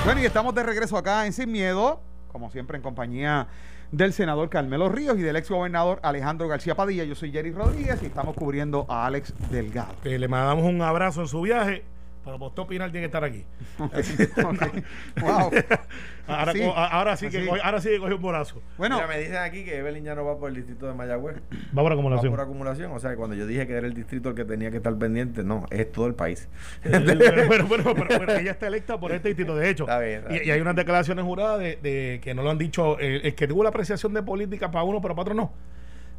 [0.05, 3.47] Bueno, y estamos de regreso acá en Sin Miedo, como siempre en compañía
[3.91, 7.03] del senador Carmelo Ríos y del ex gobernador Alejandro García Padilla.
[7.05, 9.95] Yo soy Jerry Rodríguez y estamos cubriendo a Alex Delgado.
[10.03, 11.83] le mandamos un abrazo en su viaje
[12.29, 13.43] pero Boston Pinal tiene que estar aquí.
[15.19, 15.51] wow.
[16.27, 18.61] ahora, sí, ahora, sí que coge, ahora sí que un bolazo.
[18.77, 21.37] Bueno, Mira, me dicen aquí que Evelyn ya no va por el distrito de Mayagüez.
[21.75, 22.31] Va por acumulación.
[22.31, 22.91] Va por acumulación.
[22.91, 25.43] O sea, cuando yo dije que era el distrito el que tenía que estar pendiente,
[25.43, 26.47] no, es todo el país.
[26.83, 29.55] pero, pero, pero, ella está electa por este distrito.
[29.55, 29.87] De hecho,
[30.29, 33.63] y, hay unas declaraciones juradas de, que no lo han dicho, el, el que tuvo
[33.63, 35.51] la apreciación de política para uno, pero para otro no.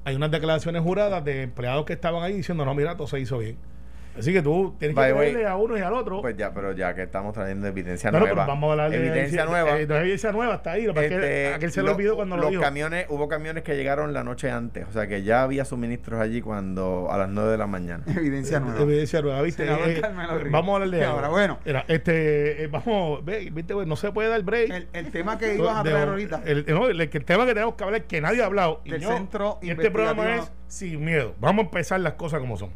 [0.05, 3.39] Hay unas declaraciones juradas de empleados que estaban ahí diciendo, no, mira, todo se hizo
[3.39, 3.57] bien.
[4.21, 6.21] Así que tú tienes que creerle a uno y al otro.
[6.21, 8.47] Pues ya, pero ya que estamos trayendo evidencia nueva.
[8.47, 9.79] vamos a hablar de evidencia, nueva.
[9.79, 10.85] Eh, evidencia nueva está ahí.
[10.85, 14.25] Lo este, aquel se lo, olvidó cuando los lo camiones, hubo camiones que llegaron la
[14.25, 14.87] noche antes.
[14.89, 18.05] O sea que ya había suministros allí cuando a las 9 de la mañana.
[18.15, 18.81] Evidencia eh, nueva.
[18.81, 19.67] Evidencia nueva, ¿viste?
[19.67, 20.03] Eh,
[20.51, 21.29] vamos a hablar de ahora.
[21.29, 24.71] Bueno, Mira, este, vamos, ve, viste, no se puede dar break.
[24.71, 26.43] El, el tema que ibas a traer ahorita.
[26.45, 28.81] El, no, el, tema que tenemos que hablar que nadie ha hablado.
[28.85, 31.35] Del centro y este programa es sin miedo.
[31.41, 32.71] Vamos a empezar las cosas como son.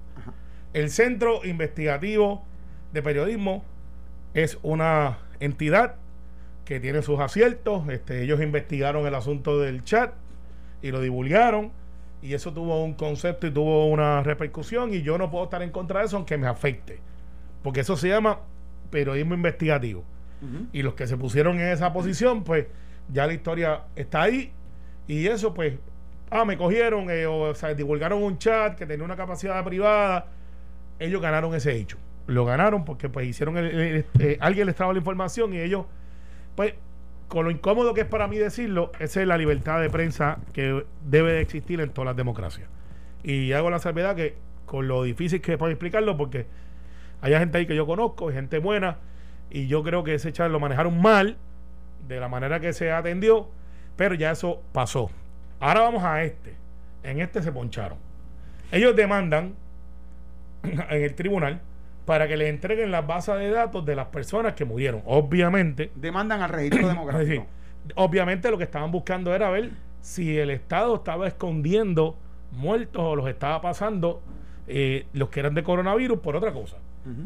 [0.75, 2.45] El Centro Investigativo
[2.93, 3.65] de Periodismo
[4.35, 5.95] es una entidad
[6.65, 7.89] que tiene sus aciertos.
[7.89, 10.13] Este, ellos investigaron el asunto del chat
[10.83, 11.71] y lo divulgaron.
[12.23, 14.93] Y eso tuvo un concepto y tuvo una repercusión.
[14.93, 16.99] Y yo no puedo estar en contra de eso aunque me afecte.
[17.63, 18.41] Porque eso se llama
[18.91, 20.05] periodismo investigativo.
[20.75, 22.67] Y los que se pusieron en esa posición, pues
[23.11, 24.53] ya la historia está ahí.
[25.07, 25.79] Y eso, pues,
[26.31, 30.27] ah, me cogieron, eh, o, sea, divulgaron un chat que tenía una capacidad privada
[30.99, 31.99] ellos ganaron ese hecho.
[32.27, 35.87] Lo ganaron porque pues hicieron el, eh, alguien les trajo la información y ellos
[36.55, 36.75] pues
[37.29, 40.85] con lo incómodo que es para mí decirlo, esa es la libertad de prensa que
[41.05, 42.69] debe de existir en todas las democracias.
[43.23, 46.47] Y hago la salvedad que con lo difícil que es explicarlo porque
[47.21, 48.99] hay gente ahí que yo conozco, gente buena
[49.51, 51.37] y yo creo que ese chat lo manejaron mal
[52.07, 53.49] de la manera que se atendió,
[53.97, 55.11] pero ya eso pasó.
[55.61, 56.55] Ahora vamos a este.
[57.03, 57.99] En este se poncharon.
[58.71, 59.55] Ellos demandan
[60.91, 61.61] en el tribunal
[62.07, 65.03] para que le entreguen las bases de datos de las personas que murieron.
[65.07, 65.91] Obviamente.
[65.97, 67.47] Demandan al registro demográfico.
[67.95, 72.17] obviamente lo que estaban buscando era ver si el Estado estaba escondiendo
[72.53, 74.21] muertos o los estaba pasando
[74.69, 76.77] eh, los que eran de coronavirus por otra cosa.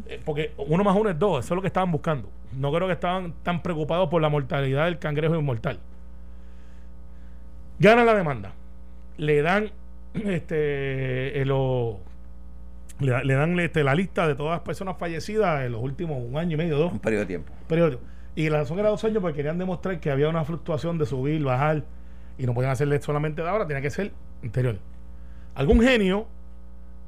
[0.09, 2.29] Eh, porque uno más uno es dos, eso es lo que estaban buscando.
[2.53, 5.79] No creo que estaban tan preocupados por la mortalidad del cangrejo inmortal.
[7.79, 8.53] Gana la demanda.
[9.19, 9.71] Le dan
[10.15, 12.01] este eh, lo-
[13.01, 16.37] le, le dan este, la lista de todas las personas fallecidas en los últimos un
[16.37, 17.53] año y medio, dos Un periodo de tiempo.
[17.67, 18.03] periódico.
[18.35, 21.43] Y la razón era dos años porque querían demostrar que había una fluctuación de subir,
[21.43, 21.85] bajar,
[22.39, 24.79] y no podían hacerle solamente de ahora, tenía que ser anterior.
[25.55, 26.27] Algún genio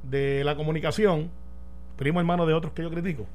[0.03, 1.31] de la comunicación,
[1.97, 3.27] primo hermano de otros que yo critico,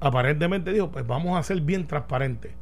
[0.00, 2.52] aparentemente dijo, pues vamos a ser bien transparentes.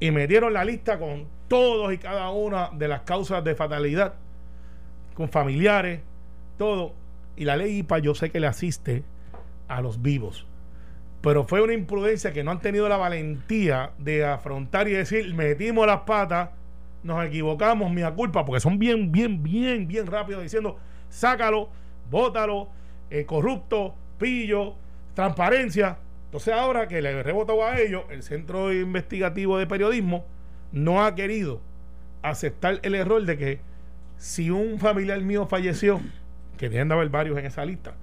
[0.00, 4.14] Y metieron la lista con todos y cada una de las causas de fatalidad,
[5.14, 6.00] con familiares,
[6.58, 6.94] todo.
[7.36, 9.04] Y la ley IPA yo sé que le asiste
[9.68, 10.46] a los vivos
[11.24, 15.86] pero fue una imprudencia que no han tenido la valentía de afrontar y decir, metimos
[15.86, 16.50] las patas,
[17.02, 20.76] nos equivocamos, mía culpa, porque son bien, bien, bien, bien rápidos diciendo,
[21.08, 21.70] sácalo,
[22.10, 22.68] bótalo,
[23.08, 24.74] eh, corrupto, pillo,
[25.14, 25.96] transparencia.
[26.26, 30.26] Entonces ahora que le rebotó a ellos, el Centro Investigativo de Periodismo
[30.72, 31.62] no ha querido
[32.20, 33.60] aceptar el error de que
[34.18, 36.02] si un familiar mío falleció,
[36.56, 37.94] que deben de haber varios en esa lista,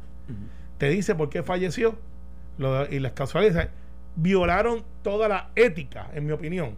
[0.78, 1.96] te dice por qué falleció
[2.58, 3.70] lo de- y las casualidades
[4.16, 6.76] violaron toda la ética, en mi opinión,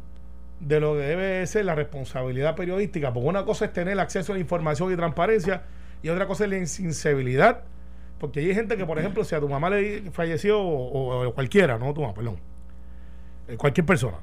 [0.59, 3.11] de lo que debe ser la responsabilidad periodística.
[3.13, 5.63] Porque una cosa es tener acceso a la información y transparencia,
[6.01, 7.61] y otra cosa es la insensibilidad.
[8.19, 11.77] Porque hay gente que, por ejemplo, si a tu mamá le falleció, o, o cualquiera,
[11.77, 12.37] no tu mamá, perdón,
[13.47, 14.17] eh, cualquier persona,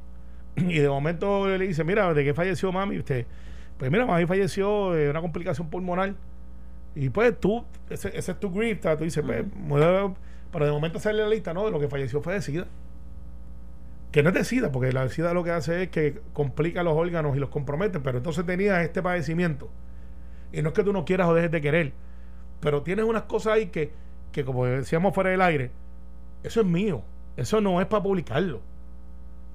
[0.56, 2.98] y de momento le dice, mira, ¿de qué falleció mami?
[2.98, 3.26] Usted,
[3.76, 6.14] pues mira, mami falleció de una complicación pulmonar.
[6.94, 10.14] Y pues tú, ese, ese es tu grief, tú dices, pues, mueve-
[10.52, 12.66] pero de momento sale la lista, no, de lo que falleció fue de SIDA.
[14.10, 16.94] Que no es de SIDA, porque la SIDA lo que hace es que complica los
[16.96, 19.70] órganos y los compromete, pero entonces tenías este padecimiento.
[20.52, 21.92] Y no es que tú no quieras o dejes de querer,
[22.58, 23.92] pero tienes unas cosas ahí que,
[24.32, 25.70] que como decíamos fuera del aire,
[26.42, 27.02] eso es mío,
[27.36, 28.60] eso no es para publicarlo.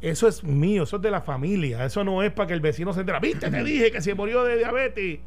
[0.01, 2.93] Eso es mío, eso es de la familia, eso no es para que el vecino
[2.93, 3.19] se entere.
[3.19, 5.19] Viste, te dije que se murió de diabetes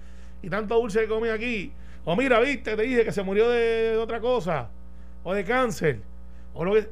[0.43, 1.73] y tanto dulce que comí aquí.
[2.05, 4.71] O mira, viste, te dije que se murió de, otra cosa,
[5.25, 6.03] o de cáncer,
[6.55, 6.89] o lo que.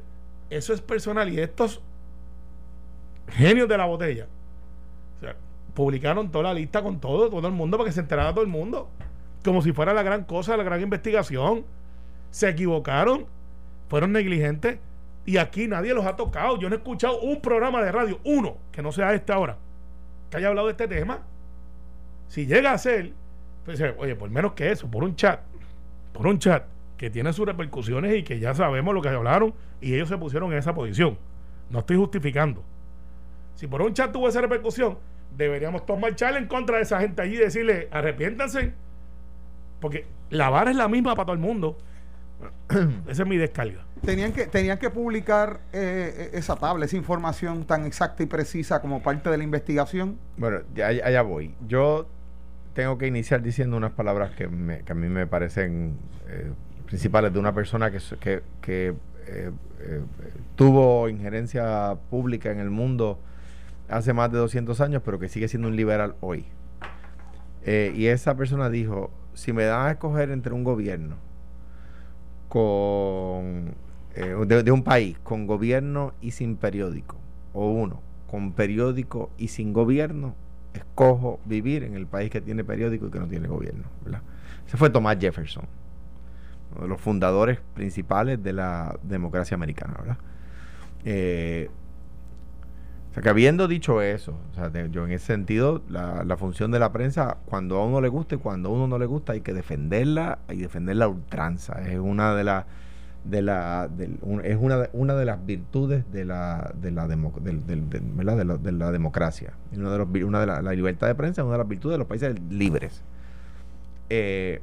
[0.49, 1.81] Eso es personal y estos
[3.27, 4.27] genios de la botella
[5.77, 8.49] publicaron toda la lista con todo, todo el mundo, para que se enterara todo el
[8.49, 8.89] mundo.
[9.45, 11.65] Como si fuera la gran cosa, la gran investigación.
[12.31, 13.27] Se equivocaron,
[13.87, 14.79] fueron negligentes
[15.23, 16.59] y aquí nadie los ha tocado.
[16.59, 19.59] Yo no he escuchado un programa de radio, uno, que no sea este ahora,
[20.31, 21.19] que haya hablado de este tema.
[22.27, 23.13] Si llega a ser,
[23.67, 25.41] pues, oye, por menos que eso, por un chat,
[26.13, 26.63] por un chat
[26.97, 30.51] que tiene sus repercusiones y que ya sabemos lo que hablaron y ellos se pusieron
[30.53, 31.17] en esa posición.
[31.69, 32.63] No estoy justificando.
[33.55, 34.97] Si por un chat tuvo esa repercusión,
[35.35, 38.73] deberíamos todos marchar en contra de esa gente allí y decirle, arrepiéntanse.
[39.79, 41.77] Porque la vara es la misma para todo el mundo.
[43.07, 43.83] Esa es mi descarga.
[44.03, 49.01] Tenían que, tenían que publicar eh, esa tabla, esa información tan exacta y precisa como
[49.01, 50.17] parte de la investigación.
[50.37, 51.55] Bueno, ya- allá, allá voy.
[51.67, 52.07] Yo
[52.77, 56.51] tengo que iniciar diciendo unas palabras que, me- que a mí me parecen eh,
[56.85, 57.97] principales de una persona que,
[58.67, 58.93] eh,
[59.25, 59.51] eh,
[60.55, 63.17] tuvo injerencia pública en el mundo
[63.89, 66.45] hace más de 200 años, pero que sigue siendo un liberal hoy.
[67.65, 71.15] Y esa persona dijo, si me dan a escoger entre un gobierno
[72.47, 73.73] con
[74.15, 77.17] de un país con gobierno y sin periódico,
[77.53, 80.35] o uno con periódico y sin gobierno,
[80.77, 83.83] escojo vivir en el país que tiene periódico y que no tiene gobierno.
[84.03, 84.21] ¿verdad?
[84.67, 85.65] Ese fue Thomas Jefferson,
[86.73, 89.95] uno de los fundadores principales de la democracia americana.
[89.99, 90.17] ¿verdad?
[91.05, 91.69] Eh,
[93.09, 96.71] o sea, que habiendo dicho eso, o sea, yo en ese sentido, la, la función
[96.71, 99.33] de la prensa, cuando a uno le gusta y cuando a uno no le gusta,
[99.33, 101.81] hay que defenderla y defenderla a ultranza.
[101.87, 102.65] Es una de las
[103.29, 103.89] de la
[104.43, 107.53] es una de, una las virtudes de la de la demo- de,
[108.57, 109.53] de la democracia.
[109.71, 111.95] Y uno de los una de la, libertad de prensa es una de las virtudes
[111.95, 113.03] de los países libres.
[114.09, 114.61] Eh,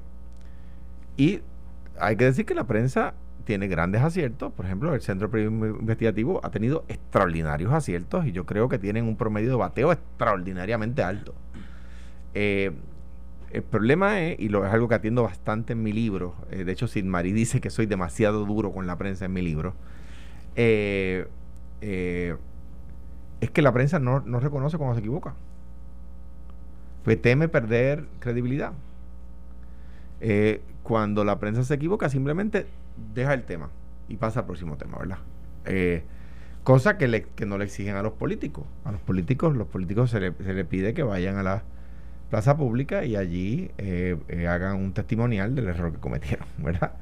[1.16, 1.40] y
[1.98, 4.52] hay que decir que la prensa tiene grandes aciertos.
[4.52, 9.16] Por ejemplo el centro investigativo ha tenido extraordinarios aciertos y yo creo que tienen un
[9.16, 11.34] promedio de bateo extraordinariamente alto.
[12.32, 12.72] Eh,
[13.54, 16.72] el problema es, y lo es algo que atiendo bastante en mi libro, eh, de
[16.72, 19.74] hecho Sid Marí dice que soy demasiado duro con la prensa en mi libro,
[20.56, 21.26] eh,
[21.80, 22.36] eh,
[23.40, 25.34] es que la prensa no, no reconoce cuando se equivoca.
[27.04, 28.72] Pues teme perder credibilidad.
[30.82, 32.66] Cuando la prensa se equivoca, simplemente
[33.14, 33.70] deja el tema
[34.08, 35.18] y pasa al próximo tema, ¿verdad?
[36.62, 38.64] Cosa que, le- que no le exigen a los políticos.
[38.84, 41.62] A los políticos, los políticos se le, se le pide que vayan a la
[42.30, 46.92] plaza pública y allí eh, eh, hagan un testimonial del error que cometieron, ¿verdad?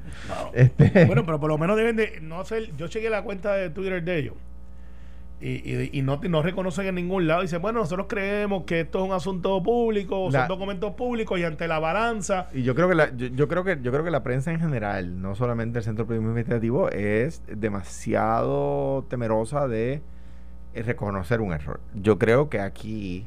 [0.53, 2.75] Este, Bueno, pero por lo menos deben de no ser.
[2.77, 4.35] Yo chequeé la cuenta de Twitter de ellos
[5.41, 7.41] y, y, y no, no reconocen en ningún lado.
[7.41, 11.43] Dicen, bueno, nosotros creemos que esto es un asunto público, La- son documentos públicos y
[11.43, 12.47] ante la balanza.
[12.53, 14.59] Y yo creo que la, yo, yo creo que yo creo que la prensa en
[14.61, 20.01] general, no solamente el Centro Periodismo Investigativo, es demasiado temerosa de
[20.73, 21.79] eh, reconocer un error.
[21.93, 23.25] Yo creo que aquí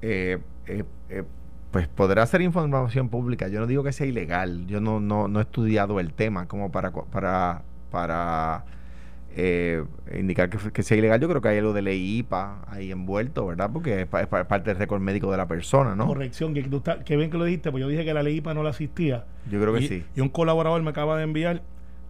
[0.00, 0.38] eh,
[0.68, 1.24] eh, eh,
[1.70, 3.48] pues podrá ser información pública.
[3.48, 4.66] Yo no digo que sea ilegal.
[4.66, 8.64] Yo no, no, no he estudiado el tema como para para para
[9.36, 9.84] eh,
[10.18, 11.20] indicar que, que sea ilegal.
[11.20, 13.70] Yo creo que hay algo de ley IPA ahí envuelto, ¿verdad?
[13.72, 16.06] Porque es, pa- es pa- parte del récord médico de la persona, ¿no?
[16.06, 18.54] Corrección, que, tú que bien que lo dijiste, pues yo dije que la ley IPA
[18.54, 19.26] no la asistía.
[19.50, 20.04] Yo creo que y, sí.
[20.16, 21.62] y un colaborador me acaba de enviar,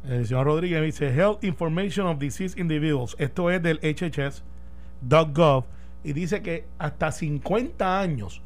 [0.04, 3.14] el señor Rodríguez, me dice Health Information of Deceased Individuals.
[3.18, 5.64] Esto es del HHS.gov
[6.04, 8.42] y dice que hasta 50 años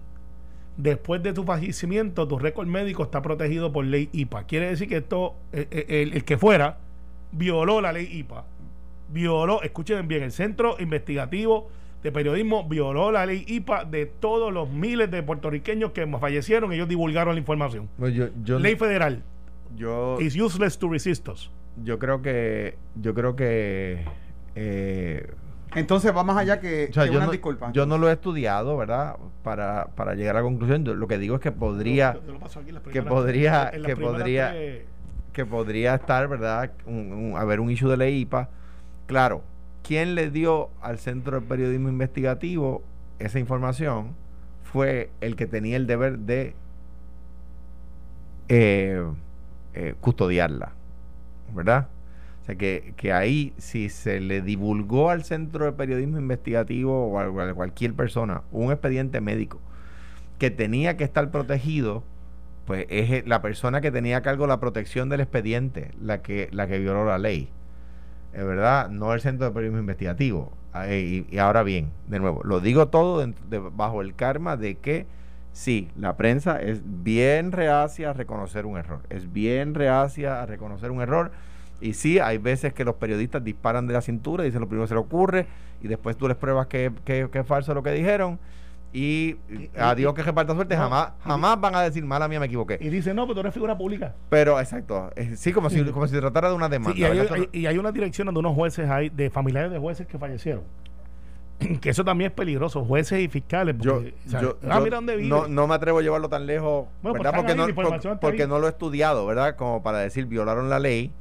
[0.76, 4.44] después de tu fallecimiento, tu récord médico está protegido por ley IPA.
[4.46, 6.78] Quiere decir que esto, eh, eh, el, el que fuera,
[7.32, 8.44] violó la ley IPA.
[9.12, 11.68] Violó, escuchen bien, el Centro Investigativo
[12.02, 16.72] de Periodismo violó la ley IPA de todos los miles de puertorriqueños que fallecieron.
[16.72, 17.88] Ellos divulgaron la información.
[17.98, 19.22] Pues yo, yo, ley federal.
[19.76, 21.50] yo, It's useless to resist us.
[21.84, 24.04] yo creo que yo creo que
[24.54, 25.26] eh,
[25.74, 27.72] Entonces va más allá que, o sea, que yo, una no, disculpa.
[27.72, 30.84] yo no lo he estudiado verdad para, para llegar a la conclusión.
[30.84, 32.32] Yo lo que digo es que podría Yo- yo
[32.92, 34.52] que podría- que podría-
[35.32, 38.50] que podría estar verdad un, un- haber un issue de ley IPA
[39.06, 39.42] claro
[39.82, 42.82] quién le dio al centro de periodismo investigativo
[43.18, 44.14] esa información
[44.62, 46.54] fue el que tenía el deber de
[48.48, 49.02] eh,
[49.74, 50.72] eh, custodiarla
[51.54, 51.88] ¿verdad?
[52.42, 57.20] O sea que, que ahí, si se le divulgó al Centro de Periodismo Investigativo o
[57.20, 59.60] a, cualquier persona un expediente médico
[60.40, 62.02] que tenía que estar protegido,
[62.66, 66.66] pues es la persona que tenía a cargo la protección del expediente la que, la
[66.66, 67.48] que violó la ley.
[68.32, 70.52] Es verdad, no el Centro de Periodismo Investigativo.
[70.72, 73.24] Ah, Y, y ahora bien, de nuevo, lo digo todo
[73.76, 75.06] bajo el karma de que
[75.52, 79.02] sí, la prensa es bien reacia a reconocer un error.
[79.10, 81.30] Es bien reacia a reconocer un error.
[81.82, 84.84] Y sí, hay veces que los periodistas disparan de la cintura y dicen lo primero
[84.84, 85.46] que se le ocurre
[85.82, 88.38] y después tú les pruebas que, que- que es falso lo que dijeron.
[88.94, 92.28] Y, Y- a y- Dios que reparta suerte, no, jamás, jamás van a decir, mala
[92.28, 92.78] mía, me equivoqué.
[92.80, 94.14] Y dice, no, pero tú eres figura pública.
[94.28, 96.98] Pero, exacto, sí, como si, como si se tratara de una Sí, demanda.
[96.98, 100.06] y, hay, hay- y hay una dirección de unos jueces ahí, de familiares de jueces
[100.06, 100.62] que fallecieron.
[101.80, 103.76] que eso también es peligroso, jueces y fiscales.
[103.78, 105.28] yo, porque, o sea, yo- ah, yo mira dónde vive.
[105.28, 107.38] no, no me atrevo a llevarlo tan lejos, Bueno, pues ¿verdad?
[107.38, 109.56] Porque, no, por- porque no lo he estudiado, ¿verdad?
[109.56, 111.12] Como para decir, violaron la ley.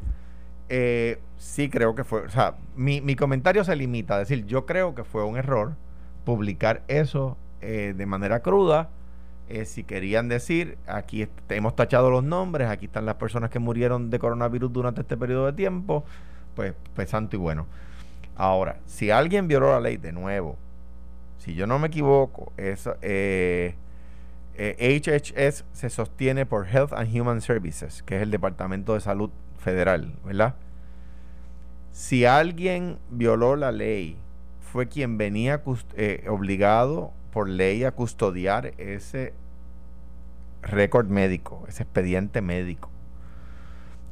[0.74, 4.66] Eh, sí creo que fue, o sea, mi, mi comentario se limita a decir, yo
[4.66, 5.76] creo que fue un error
[6.24, 8.88] publicar eso eh, de manera cruda.
[9.50, 14.10] Eh, si querían decir, aquí hemos tachado los nombres, aquí están las personas que murieron
[14.10, 16.06] de coronavirus durante este periodo de tiempo,
[16.56, 17.68] pues, pues santo y bueno.
[18.38, 20.58] Ahora, si alguien violó la ley de nuevo,
[21.38, 22.88] si yo no me equivoco, es,
[24.56, 30.14] HHS se sostiene por Health and Human Services, que es el Departamento de Salud Federal,
[30.26, 30.56] ¿verdad?
[31.92, 34.18] Si alguien violó la ley,
[34.72, 35.62] fue quien venía
[35.96, 39.34] eh, obligado por ley a custodiar ese
[40.62, 42.90] récord médico, ese expediente médico.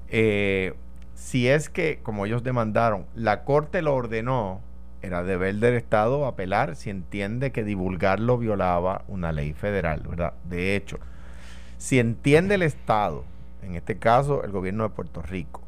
[0.10, 0.74] Eh,
[1.16, 4.62] si es que, como ellos demandaron, la corte lo ordenó,
[5.02, 10.34] era deber del Estado apelar si entiende que divulgarlo violaba una ley federal, ¿verdad?
[10.44, 11.00] De hecho,
[11.78, 13.24] si entiende el Estado,
[13.64, 15.62] en este caso el gobierno de Puerto Rico,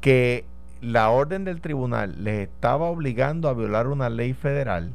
[0.00, 0.44] que
[0.80, 4.92] la orden del tribunal les estaba obligando a violar una ley federal,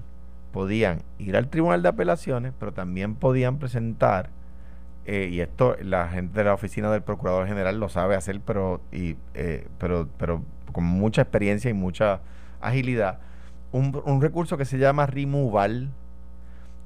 [0.51, 4.29] podían ir al tribunal de apelaciones, pero también podían presentar,
[5.05, 8.81] eh, y esto la gente de la oficina del procurador general lo sabe hacer, pero,
[8.91, 12.19] y, eh, pero, pero con mucha experiencia y mucha
[12.59, 13.19] agilidad,
[13.71, 15.89] un, un recurso que se llama removal,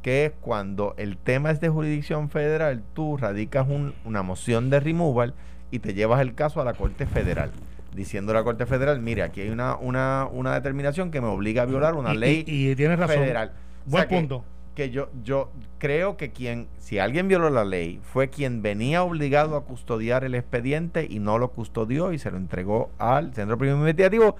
[0.01, 4.79] que es cuando el tema es de jurisdicción federal, tú radicas un- una moción de
[4.79, 5.33] removal
[5.69, 7.51] y te llevas el caso a la Corte Federal,
[7.95, 11.63] diciendo a la Corte Federal, mire, aquí hay una, una, una determinación que me obliga
[11.63, 13.17] a violar una Y- ley Y, y tienes razón.
[13.17, 13.52] federal.
[13.87, 14.43] O Buen sea punto.
[14.75, 19.56] que yo, yo creo que quien, si alguien violó la ley, fue quien venía obligado
[19.56, 23.83] a custodiar el expediente y no lo custodió y se lo entregó al Centro Periodismo
[23.83, 24.35] Investigativo,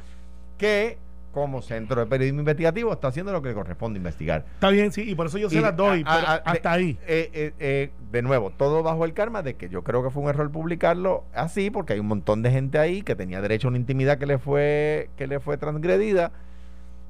[0.58, 0.98] que
[1.32, 4.46] como Centro de Periodismo Investigativo está haciendo lo que le corresponde investigar.
[4.56, 6.98] Está bien, sí, y por eso yo se las doy, a- pero a- hasta ahí.
[7.08, 10.24] eh, eh, eh, de nuevo, todo bajo el karma de que yo creo que fue
[10.24, 13.70] un error publicarlo así, porque hay un montón de gente ahí que tenía derecho a
[13.70, 16.32] una intimidad que le fue, que le fue transgredida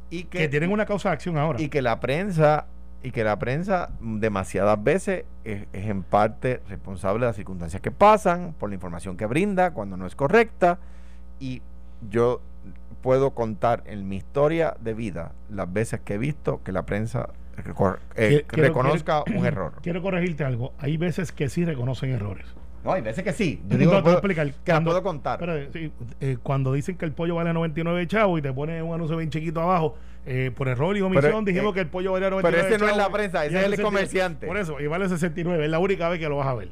[0.09, 1.59] y Que que, tienen una causa de acción ahora.
[1.61, 2.65] y que la prensa
[3.03, 7.89] y que la prensa demasiadas veces es, es en parte responsable de las circunstancias que
[7.89, 10.77] pasan, por la información que brinda cuando no es correcta.
[11.39, 11.63] Y
[12.11, 12.41] yo
[13.01, 17.29] puedo contar en mi historia de vida las veces que he visto que la prensa
[17.57, 19.73] eh, Quiero- quiero- reconozca un error.
[19.81, 20.73] Quiero corregirte algo.
[20.79, 22.45] Hay veces que sí reconocen errores.
[22.83, 23.61] No, hay veces que sí.
[23.67, 24.47] Yo digo puedo, explicar.
[24.51, 25.37] que Cuando- puedo contar.
[25.39, 28.95] Pero, sí, eh, cuando dicen que el pollo vale 99 chavos y te ponen un
[28.95, 29.95] anuncio bien chiquito abajo,
[30.25, 32.83] eh, por error y omisión Pero, dijimos eh, que el pollo vale 99 pero ese
[32.83, 33.83] no es la prensa, ese es el 69.
[33.83, 34.47] comerciante.
[34.47, 35.65] Por eso, y vale 69.
[35.65, 36.69] Es la única vez que lo vas a ver.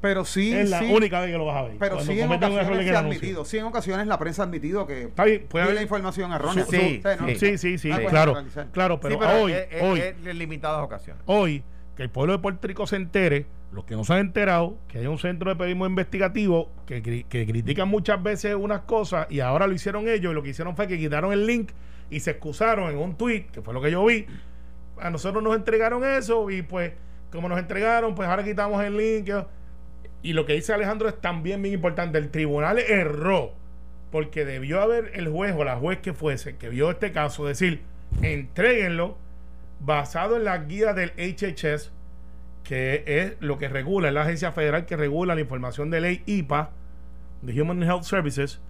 [0.00, 1.76] Pero sí, es la sí, única vez que lo vas a ver.
[1.78, 5.02] pero sí en ocasiones se ha admitido, sí en ocasiones la prensa ha admitido que
[5.04, 6.64] Está bien, puede haber la información errónea.
[6.66, 7.34] Sí, sí, no- sí.
[7.36, 8.34] Sí, sí, sí, No puedes claro,
[8.72, 11.22] claro, pero, Sí, pero hoy, es- es- hoy, es limitadas ocasiones.
[11.26, 11.62] hoy,
[11.96, 14.98] que el pueblo de Puerto Rico se entere, los que no se han enterado, que
[14.98, 19.66] hay un centro de periodismo investigativo que, que critican muchas veces unas cosas y ahora
[19.66, 21.70] lo hicieron ellos y lo que hicieron fue que quitaron el link
[22.10, 24.26] y se excusaron en un tweet, que fue lo que yo vi.
[24.98, 26.92] A nosotros nos entregaron eso y pues,
[27.32, 29.30] como nos entregaron, pues ahora quitamos el link.
[30.22, 32.18] Y lo que dice Alejandro es también bien importante.
[32.18, 33.52] El tribunal erró
[34.10, 37.82] porque debió haber el juez o la juez que fuese que vio este caso decir,
[38.22, 39.16] entréguenlo
[39.80, 41.90] basado en la guía del HHS,
[42.64, 46.22] que es lo que regula, es la agencia federal que regula la información de ley
[46.26, 46.70] IPA,
[47.42, 48.60] de Human Health Services,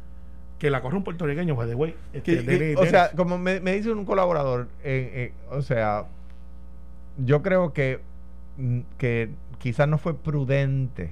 [0.58, 1.96] que la corre un puertorriqueño, by the way.
[2.12, 5.62] este, Que- que- Denny o sea, como me, me dice un colaborador, eh, eh, o
[5.62, 6.04] sea,
[7.18, 8.00] yo creo que,
[8.98, 11.10] que quizás no fue prudente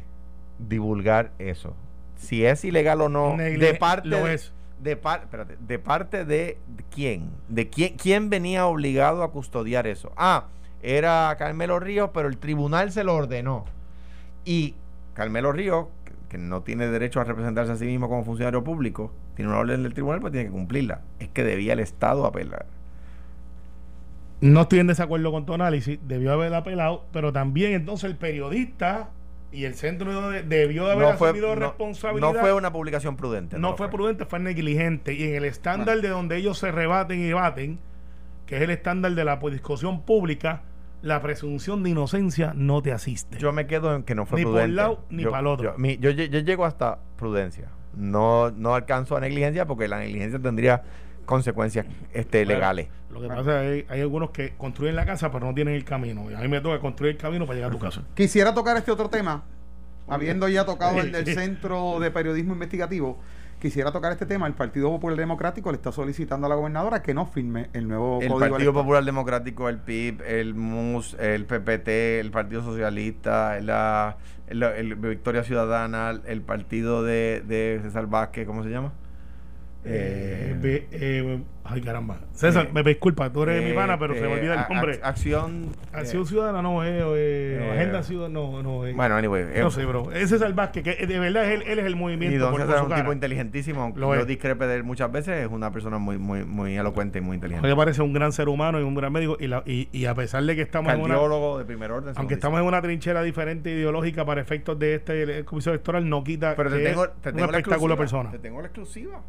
[0.58, 1.74] divulgar eso.
[2.16, 4.52] Si es ilegal o no, de parte lo de, es.
[4.82, 6.58] de par- espérate, de parte de
[6.90, 10.12] quién, de quién, quién venía obligado a custodiar eso.
[10.16, 10.46] Ah,
[10.82, 13.64] era Carmelo Ríos, pero el tribunal se lo ordenó.
[14.44, 14.74] Y
[15.14, 19.12] Carmelo Ríos, que, que no tiene derecho a representarse a sí mismo como funcionario público,
[19.36, 21.02] tiene una orden del tribunal, pues tiene que cumplirla.
[21.20, 22.66] Es que debía el Estado apelar.
[24.40, 29.10] No estoy en desacuerdo con tu análisis, debió haber apelado, pero también entonces el periodista
[29.50, 32.32] y el centro de- debió de haber No fue, asumido no- responsabilidad.
[32.34, 33.58] no fue una publicación prudente.
[33.58, 35.14] no fue prudente, fue negligente.
[35.14, 37.78] Y en el estándar de donde ellos se rebaten y debaten,
[38.46, 40.62] que es el estándar de la discusión pública,
[41.02, 43.38] la presunción de inocencia no te asiste.
[43.38, 44.70] Yo me quedo en que no fue Ni por prudente.
[44.70, 45.72] un lado, ni Yo- pa'l otro.
[45.72, 47.68] Yo, mi- yo lle- yo llego hasta prudencia.
[47.96, 50.82] No, no alcanzo a negligencia porque la negligencia tendría
[51.28, 52.88] consecuencias este, Bueno, legales.
[53.10, 55.84] Lo que pasa es que hay algunos que construyen la casa pero no tienen el
[55.84, 56.30] camino.
[56.30, 58.02] Y a mí me toca construir el camino para llegar a tu casa.
[58.14, 59.44] Quisiera tocar este otro tema,
[60.08, 63.18] habiendo ya tocado el del Centro de Periodismo Investigativo.
[63.60, 64.46] Quisiera tocar este tema.
[64.46, 68.20] El Partido Popular Democrático le está solicitando a la gobernadora que no firme el nuevo
[68.22, 68.82] El código Partido electoral.
[68.84, 71.88] Popular Democrático, el PIB, el MUS, el PPT,
[72.20, 74.16] el Partido Socialista, la,
[74.46, 78.92] el, el Victoria Ciudadana, el partido de, de César Vázquez, ¿cómo se llama?
[79.84, 82.18] Eh, Eh, eh, ay, caramba.
[82.32, 85.00] César, eh, me disculpa, tú eres mi eh, pana, pero se me olvida el nombre.
[85.00, 85.68] ac- acción.
[85.92, 88.78] Acción Ciudadana, no, eh, eh, eh, Agenda Ciudadana, no, no.
[88.94, 89.44] Bueno, anyway.
[89.60, 90.10] no sé, bro.
[90.12, 92.34] Ese es el Vázquez, que de verdad es él, él es el movimiento.
[92.34, 93.02] Y Don por- por César es un cara.
[93.02, 94.26] tipo inteligentísimo, aunque Lo yo es.
[94.26, 97.66] discrepe de él muchas veces, es una persona muy, muy, muy elocuente y muy inteligente.
[97.66, 99.36] me parece un gran ser humano y un gran médico.
[99.38, 101.16] Y, la- y, y a pesar de que estamos en una.
[101.58, 102.14] De primer orden.
[102.16, 106.54] Aunque estamos en una trinchera diferente ideológica para efectos de este comisión electoral, no quita
[106.56, 108.30] Pero te que tengo, es te un tengo la espectáculo persona.
[108.32, 109.22] Te tengo la exclusiva.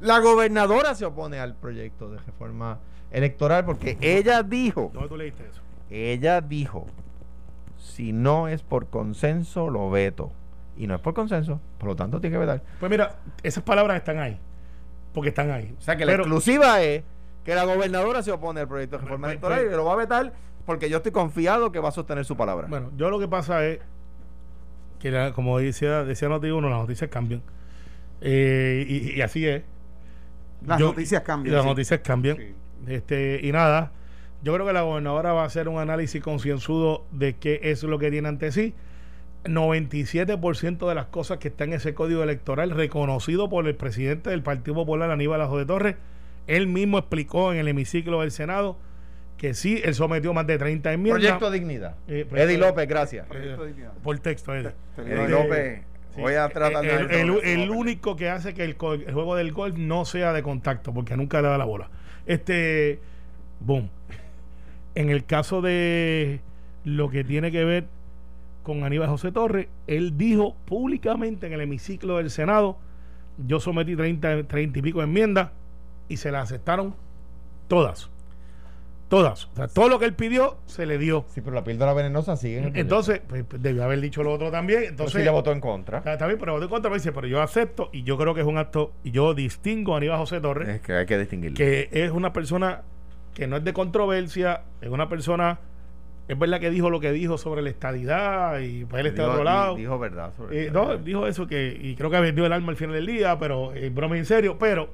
[0.00, 2.78] La gobernadora se opone al proyecto de reforma
[3.10, 5.60] electoral porque ella dijo, ¿Dónde tú leíste eso?
[5.90, 6.86] ella dijo,
[7.78, 10.30] si no es por consenso, lo veto.
[10.76, 12.62] Y no es por consenso, por lo tanto tiene que vetar.
[12.78, 14.38] Pues mira, esas palabras están ahí.
[15.12, 15.74] Porque están ahí.
[15.76, 17.02] O sea que la exclusiva es
[17.44, 19.94] que la gobernadora se opone al proyecto de reforma Pues, electoral pues, y lo va
[19.94, 20.32] a vetar
[20.66, 22.68] porque yo estoy confiado que va a sostener su palabra.
[22.68, 23.80] Bueno, yo lo que pasa es
[25.00, 27.42] que, la- como decía, decía Noti uno, las noticias cambian.
[28.20, 29.62] Eh, y, y así es.
[30.66, 31.52] Las Yo- noticias cambian.
[31.52, 31.68] Y las sí.
[31.68, 32.36] noticias cambian.
[32.36, 32.54] Sí.
[32.88, 33.92] Este, y nada,
[34.42, 37.98] yo creo que la gobernadora va a hacer un análisis concienzudo de qué es lo
[37.98, 38.74] que tiene ante sí.
[39.44, 44.42] 97% de las cosas que están en ese código electoral reconocido por el presidente del
[44.42, 45.96] Partido Popular, Aníbal Ajo de Torres,
[46.46, 48.78] él mismo explicó en el hemiciclo del Senado
[49.36, 51.20] que sí, él sometió más de 30 enmiendas.
[51.22, 51.94] Proyecto Dignidad.
[52.08, 53.26] Eh, Eddie López, gracias.
[53.26, 53.92] Proyecto de dignidad.
[54.02, 54.72] Por texto, Eddie.
[54.96, 55.80] Eddie te- López,
[56.14, 57.20] Sí, voy a tratar de...
[57.20, 60.92] el, el- el único que hace que el juego del golf no sea de contacto,
[60.92, 61.90] porque nunca le da la bola.
[62.26, 63.00] Este,
[63.60, 63.88] boom.
[64.94, 66.40] En el caso de
[66.84, 67.86] lo que tiene que ver
[68.62, 72.78] con Aníbal José Torres, él dijo públicamente en el hemiciclo del Senado,
[73.46, 75.50] yo sometí 30, 30 y pico enmiendas
[76.08, 76.94] y se las aceptaron
[77.68, 78.10] todas.
[79.08, 79.46] Todas.
[79.46, 81.24] O sea, todo lo que él pidió se le dio.
[81.28, 82.76] Sí, pero la píldora venenosa sigue en el.
[82.76, 84.80] Entonces, pues, pues, debió haber dicho lo otro también.
[84.80, 85.98] Pero Entonces, sí le votó en contra.
[86.04, 88.42] Está, bien, pero voto en contra, pero dice, pero yo acepto y yo creo que
[88.42, 91.56] es un acto, y yo distingo a Aníbal José Torres, Es que hay que distinguirlo.
[91.56, 92.82] que es una persona
[93.34, 95.58] que no es de controversia, es una persona,
[96.28, 99.28] es verdad que dijo lo que dijo sobre la estadidad y pues él está de
[99.30, 99.74] otro lado.
[99.74, 102.70] di- Dijo verdad sobre Eh, no, dijo eso que, y creo que vendió el alma
[102.72, 104.90] al final del día, pero en broma en serio, pero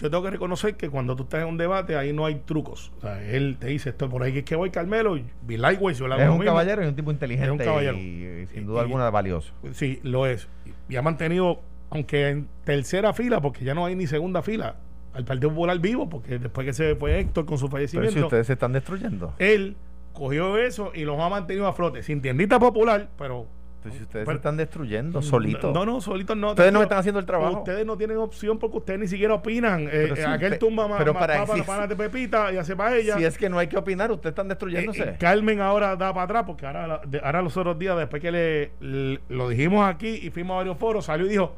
[0.00, 2.92] yo tengo que reconocer que cuando tú estás en un debate ahí no hay trucos.
[2.98, 5.56] O sea, él te dice esto por ahí que es que voy Carmelo, be
[5.98, 6.44] yo hago Es un mismo.
[6.52, 7.96] caballero y un tipo inteligente Es un caballero.
[7.98, 8.00] y,
[8.42, 9.52] y sin duda y- alguna valioso.
[9.72, 10.48] Sí, lo es.
[10.88, 14.76] Y ha mantenido, aunque en tercera fila, porque ya no hay ni segunda fila,
[15.12, 18.22] al Partido Popular vivo, porque después que se fue Héctor con su Pero fallecimiento, si
[18.22, 19.34] ustedes se están destruyendo.
[19.38, 19.76] él
[20.12, 23.46] cogió eso y los ha mantenido a flote, sin tiendita popular, pero...
[23.82, 25.72] Pero si ustedes pero- se están destruyendo solitos.
[25.72, 26.50] No, no, solitos no.
[26.50, 27.58] Ustedes no están haciendo el trabajo.
[27.58, 29.82] Ustedes no tienen opción porque ustedes ni siquiera opinan.
[29.88, 31.12] Eh, eh, si aquel usted- tumba más, para
[31.46, 33.16] papa, panas de Pepita y hace para ella.
[33.16, 35.02] Si es que no hay que opinar, ustedes están destruyéndose.
[35.02, 38.20] Eh, eh, Carmen ahora da para atrás porque ahora, de- ahora los otros días, después
[38.20, 41.54] que le, le- lo dijimos aquí y fuimos a varios foros, salió y dijo: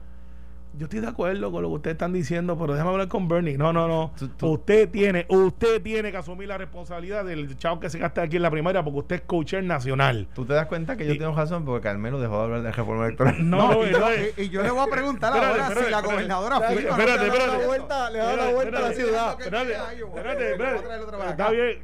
[0.74, 3.58] Yo estoy de acuerdo con lo que ustedes están diciendo, pero déjame hablar con Bernie.
[3.58, 4.12] No, no, no.
[4.18, 8.22] Tú- tú- Usted tiene usted tiene que asumir la responsabilidad del chavo que se gasta
[8.22, 10.28] aquí en la primaria porque usted es coacher nacional.
[10.34, 12.72] Tú te das cuenta que yo Y- tengo razón porque Carmelo dejó de hablar de
[12.72, 13.36] reforma electoral.
[13.50, 15.62] No, no, y, no, yo, es- y- y yo le voy a preguntar Espérate, ahora
[15.68, 16.96] espérate, si la gobernadora Espérate, firma.
[16.98, 17.58] espérate, no, espérate.
[17.62, 19.40] no, vuelta, le da la Espérate, vuelta a la ciudad.
[19.40, 21.78] Espérate, espérate, Está bien.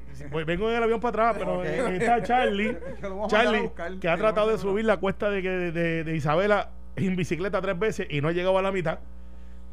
[0.47, 2.77] Vengo en el avión para atrás, pero eh, está Charlie.
[3.29, 3.71] Charlie,
[4.01, 6.71] que ha tratado de subir la cuesta de, que- de, de Isabela
[7.07, 8.99] en bicicleta tres veces y no ha llegado a la mitad.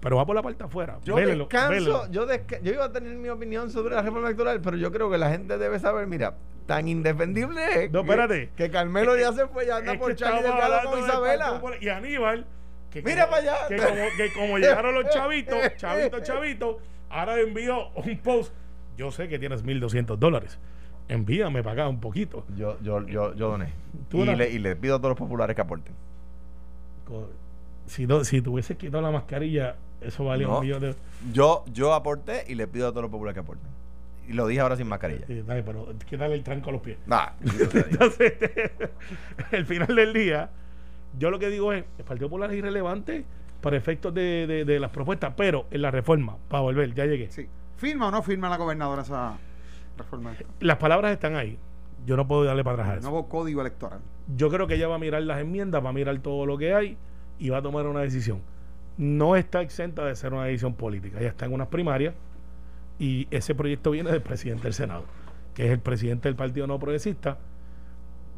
[0.01, 0.99] Pero va por la parte afuera.
[1.03, 2.11] Yo Vélelo, descanso, vélelo.
[2.11, 5.09] yo, desca- yo iba a tener mi opinión sobre la reforma electoral, pero yo creo
[5.09, 6.35] que la gente debe saber, mira,
[6.67, 8.49] tan indefendible es No, que- espérate.
[8.55, 11.61] que, Carmelo ya se fue, ya anda Es por Charlie hablando con Isabela.
[11.81, 12.45] Y Aníbal,
[12.91, 13.67] que Mira como, para allá.
[13.67, 16.75] Que como, que como llegaron los chavitos, chavitos, chavitos,
[17.09, 18.53] ahora envío un post.
[18.97, 20.59] Yo sé que tienes 1.200 dólares.
[21.07, 22.45] Envíame para acá un poquito.
[22.55, 23.69] Yo, yo, yo, yo doné.
[24.11, 25.93] Y le, y le pido a todos los populares que aporten.
[27.87, 30.55] Si, no, si tuviese quitado la mascarilla, eso valía No.
[30.57, 30.95] un millón de...
[31.31, 33.67] Yo, yo aporté y le pido a todos los populares que aporten.
[34.27, 35.25] Y lo dije ahora sin mascarilla.
[35.27, 36.97] Sí, dale, pero quítale el tranco a los pies.
[37.05, 38.33] Nah, Entonces,
[39.51, 40.49] el final del día,
[41.19, 43.23] yo lo que digo es, el Partido Popular es irrelevante
[43.61, 47.29] para efectos de, de- de las propuestas, pero en la reforma, para volver, ya llegué.
[47.31, 47.47] Sí.
[47.77, 49.37] ¿Firma o no firma la gobernadora esa
[49.97, 50.33] reforma?
[50.59, 51.57] Las palabras están ahí.
[52.05, 53.09] Yo no puedo darle para atrás a El eso.
[53.11, 53.99] nuevo código electoral.
[54.35, 56.73] Yo creo que ella va a mirar las enmiendas, va a mirar todo lo que
[56.73, 56.97] hay
[57.37, 58.41] y va a tomar una decisión.
[58.97, 61.19] No está exenta de ser una decisión política.
[61.19, 62.15] Ella está en unas primarias
[62.97, 65.03] y ese proyecto viene del presidente del Senado,
[65.53, 67.37] que es el presidente del Partido No Progresista.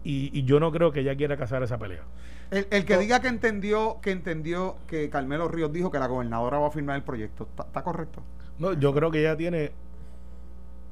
[0.04, 2.04] Y, y yo no creo que ella quiera casar esa pelea.
[2.50, 6.60] El, el que diga que entendió que entendió que Carmelo Ríos dijo que la gobernadora
[6.60, 8.24] va a firmar el proyecto, ¿está, está correcto?
[8.58, 9.72] No, yo creo que ella tiene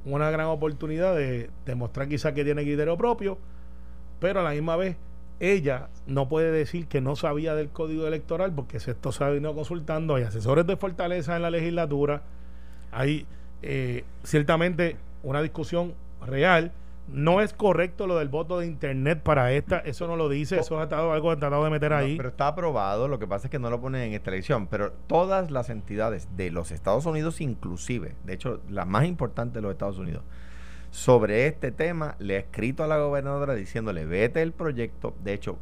[0.03, 3.37] una gran oportunidad de demostrar quizás que tiene criterio propio,
[4.19, 4.97] pero a la misma vez
[5.39, 9.29] ella no puede decir que no sabía del código electoral porque se esto se ha
[9.29, 12.21] venido consultando, hay asesores de fortaleza en la legislatura,
[12.91, 13.25] hay
[13.61, 15.93] eh, ciertamente una discusión
[16.25, 16.71] real.
[17.07, 20.79] No es correcto lo del voto de internet para esta, eso no lo dice, eso
[20.79, 22.17] ha estado algo tratado de meter No, ahí.
[22.17, 24.91] pero está aprobado, lo que pasa es que no lo ponen en esta elección, pero
[25.05, 29.71] todas las entidades de los Estados Unidos inclusive, de hecho la más importante de los
[29.73, 30.23] Estados Unidos,
[30.95, 35.57] sobre este tema le ha escrito a la gobernadora diciéndole vete el proyecto, de hecho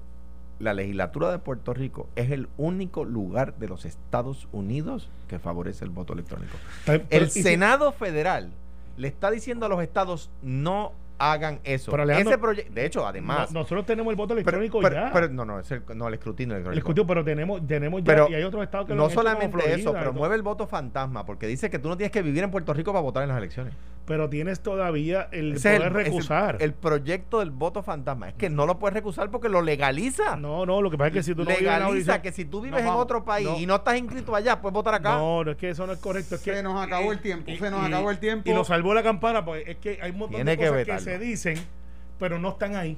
[0.60, 5.86] la legislatura de Puerto Rico es el único lugar de los Estados Unidos que favorece
[5.86, 6.56] el voto electrónico.
[6.86, 8.52] Pero- El si- Senado federal
[8.96, 11.90] le está diciendo a los estados no hagan eso.
[11.90, 15.10] Pero, Ese proyecto, de hecho, además, no- nosotros tenemos el voto electrónico pero- ya.
[15.12, 16.78] pero- no, no, es el, no, el escrutinio el electrónico.
[16.92, 19.16] escrutinio, pero tenemos, tenemos ya, Pero y hay otros estados que lo no han hecho
[19.20, 22.12] como solamente Florida eso, pero mueve el voto fantasma, porque dice que tú no tienes
[22.12, 23.74] que vivir en Puerto Rico para votar en las elecciones.
[24.06, 26.58] Pero tienes todavía el Ese poder el- es el- recusar.
[26.60, 28.30] El, proyecto del voto fantasma.
[28.30, 30.36] Es que no lo puedes recusar porque lo legaliza.
[30.36, 32.32] no, no, lo que pasa es que si tú no vives en la legaliza que
[32.32, 33.58] si tú vives No, en otro país no.
[33.58, 35.16] y no estás inscrito allá, puedes votar acá.
[35.16, 36.36] No, no es que eso no es correcto.
[36.36, 38.50] Es que, Se nos acabó el tiempo, se nos acabó el tiempo.
[38.50, 40.86] Y nos salvó la campana, pues es que hay un montón Tiene de que cosas
[40.86, 41.58] que, se dicen,
[42.20, 42.98] pero no están ahí.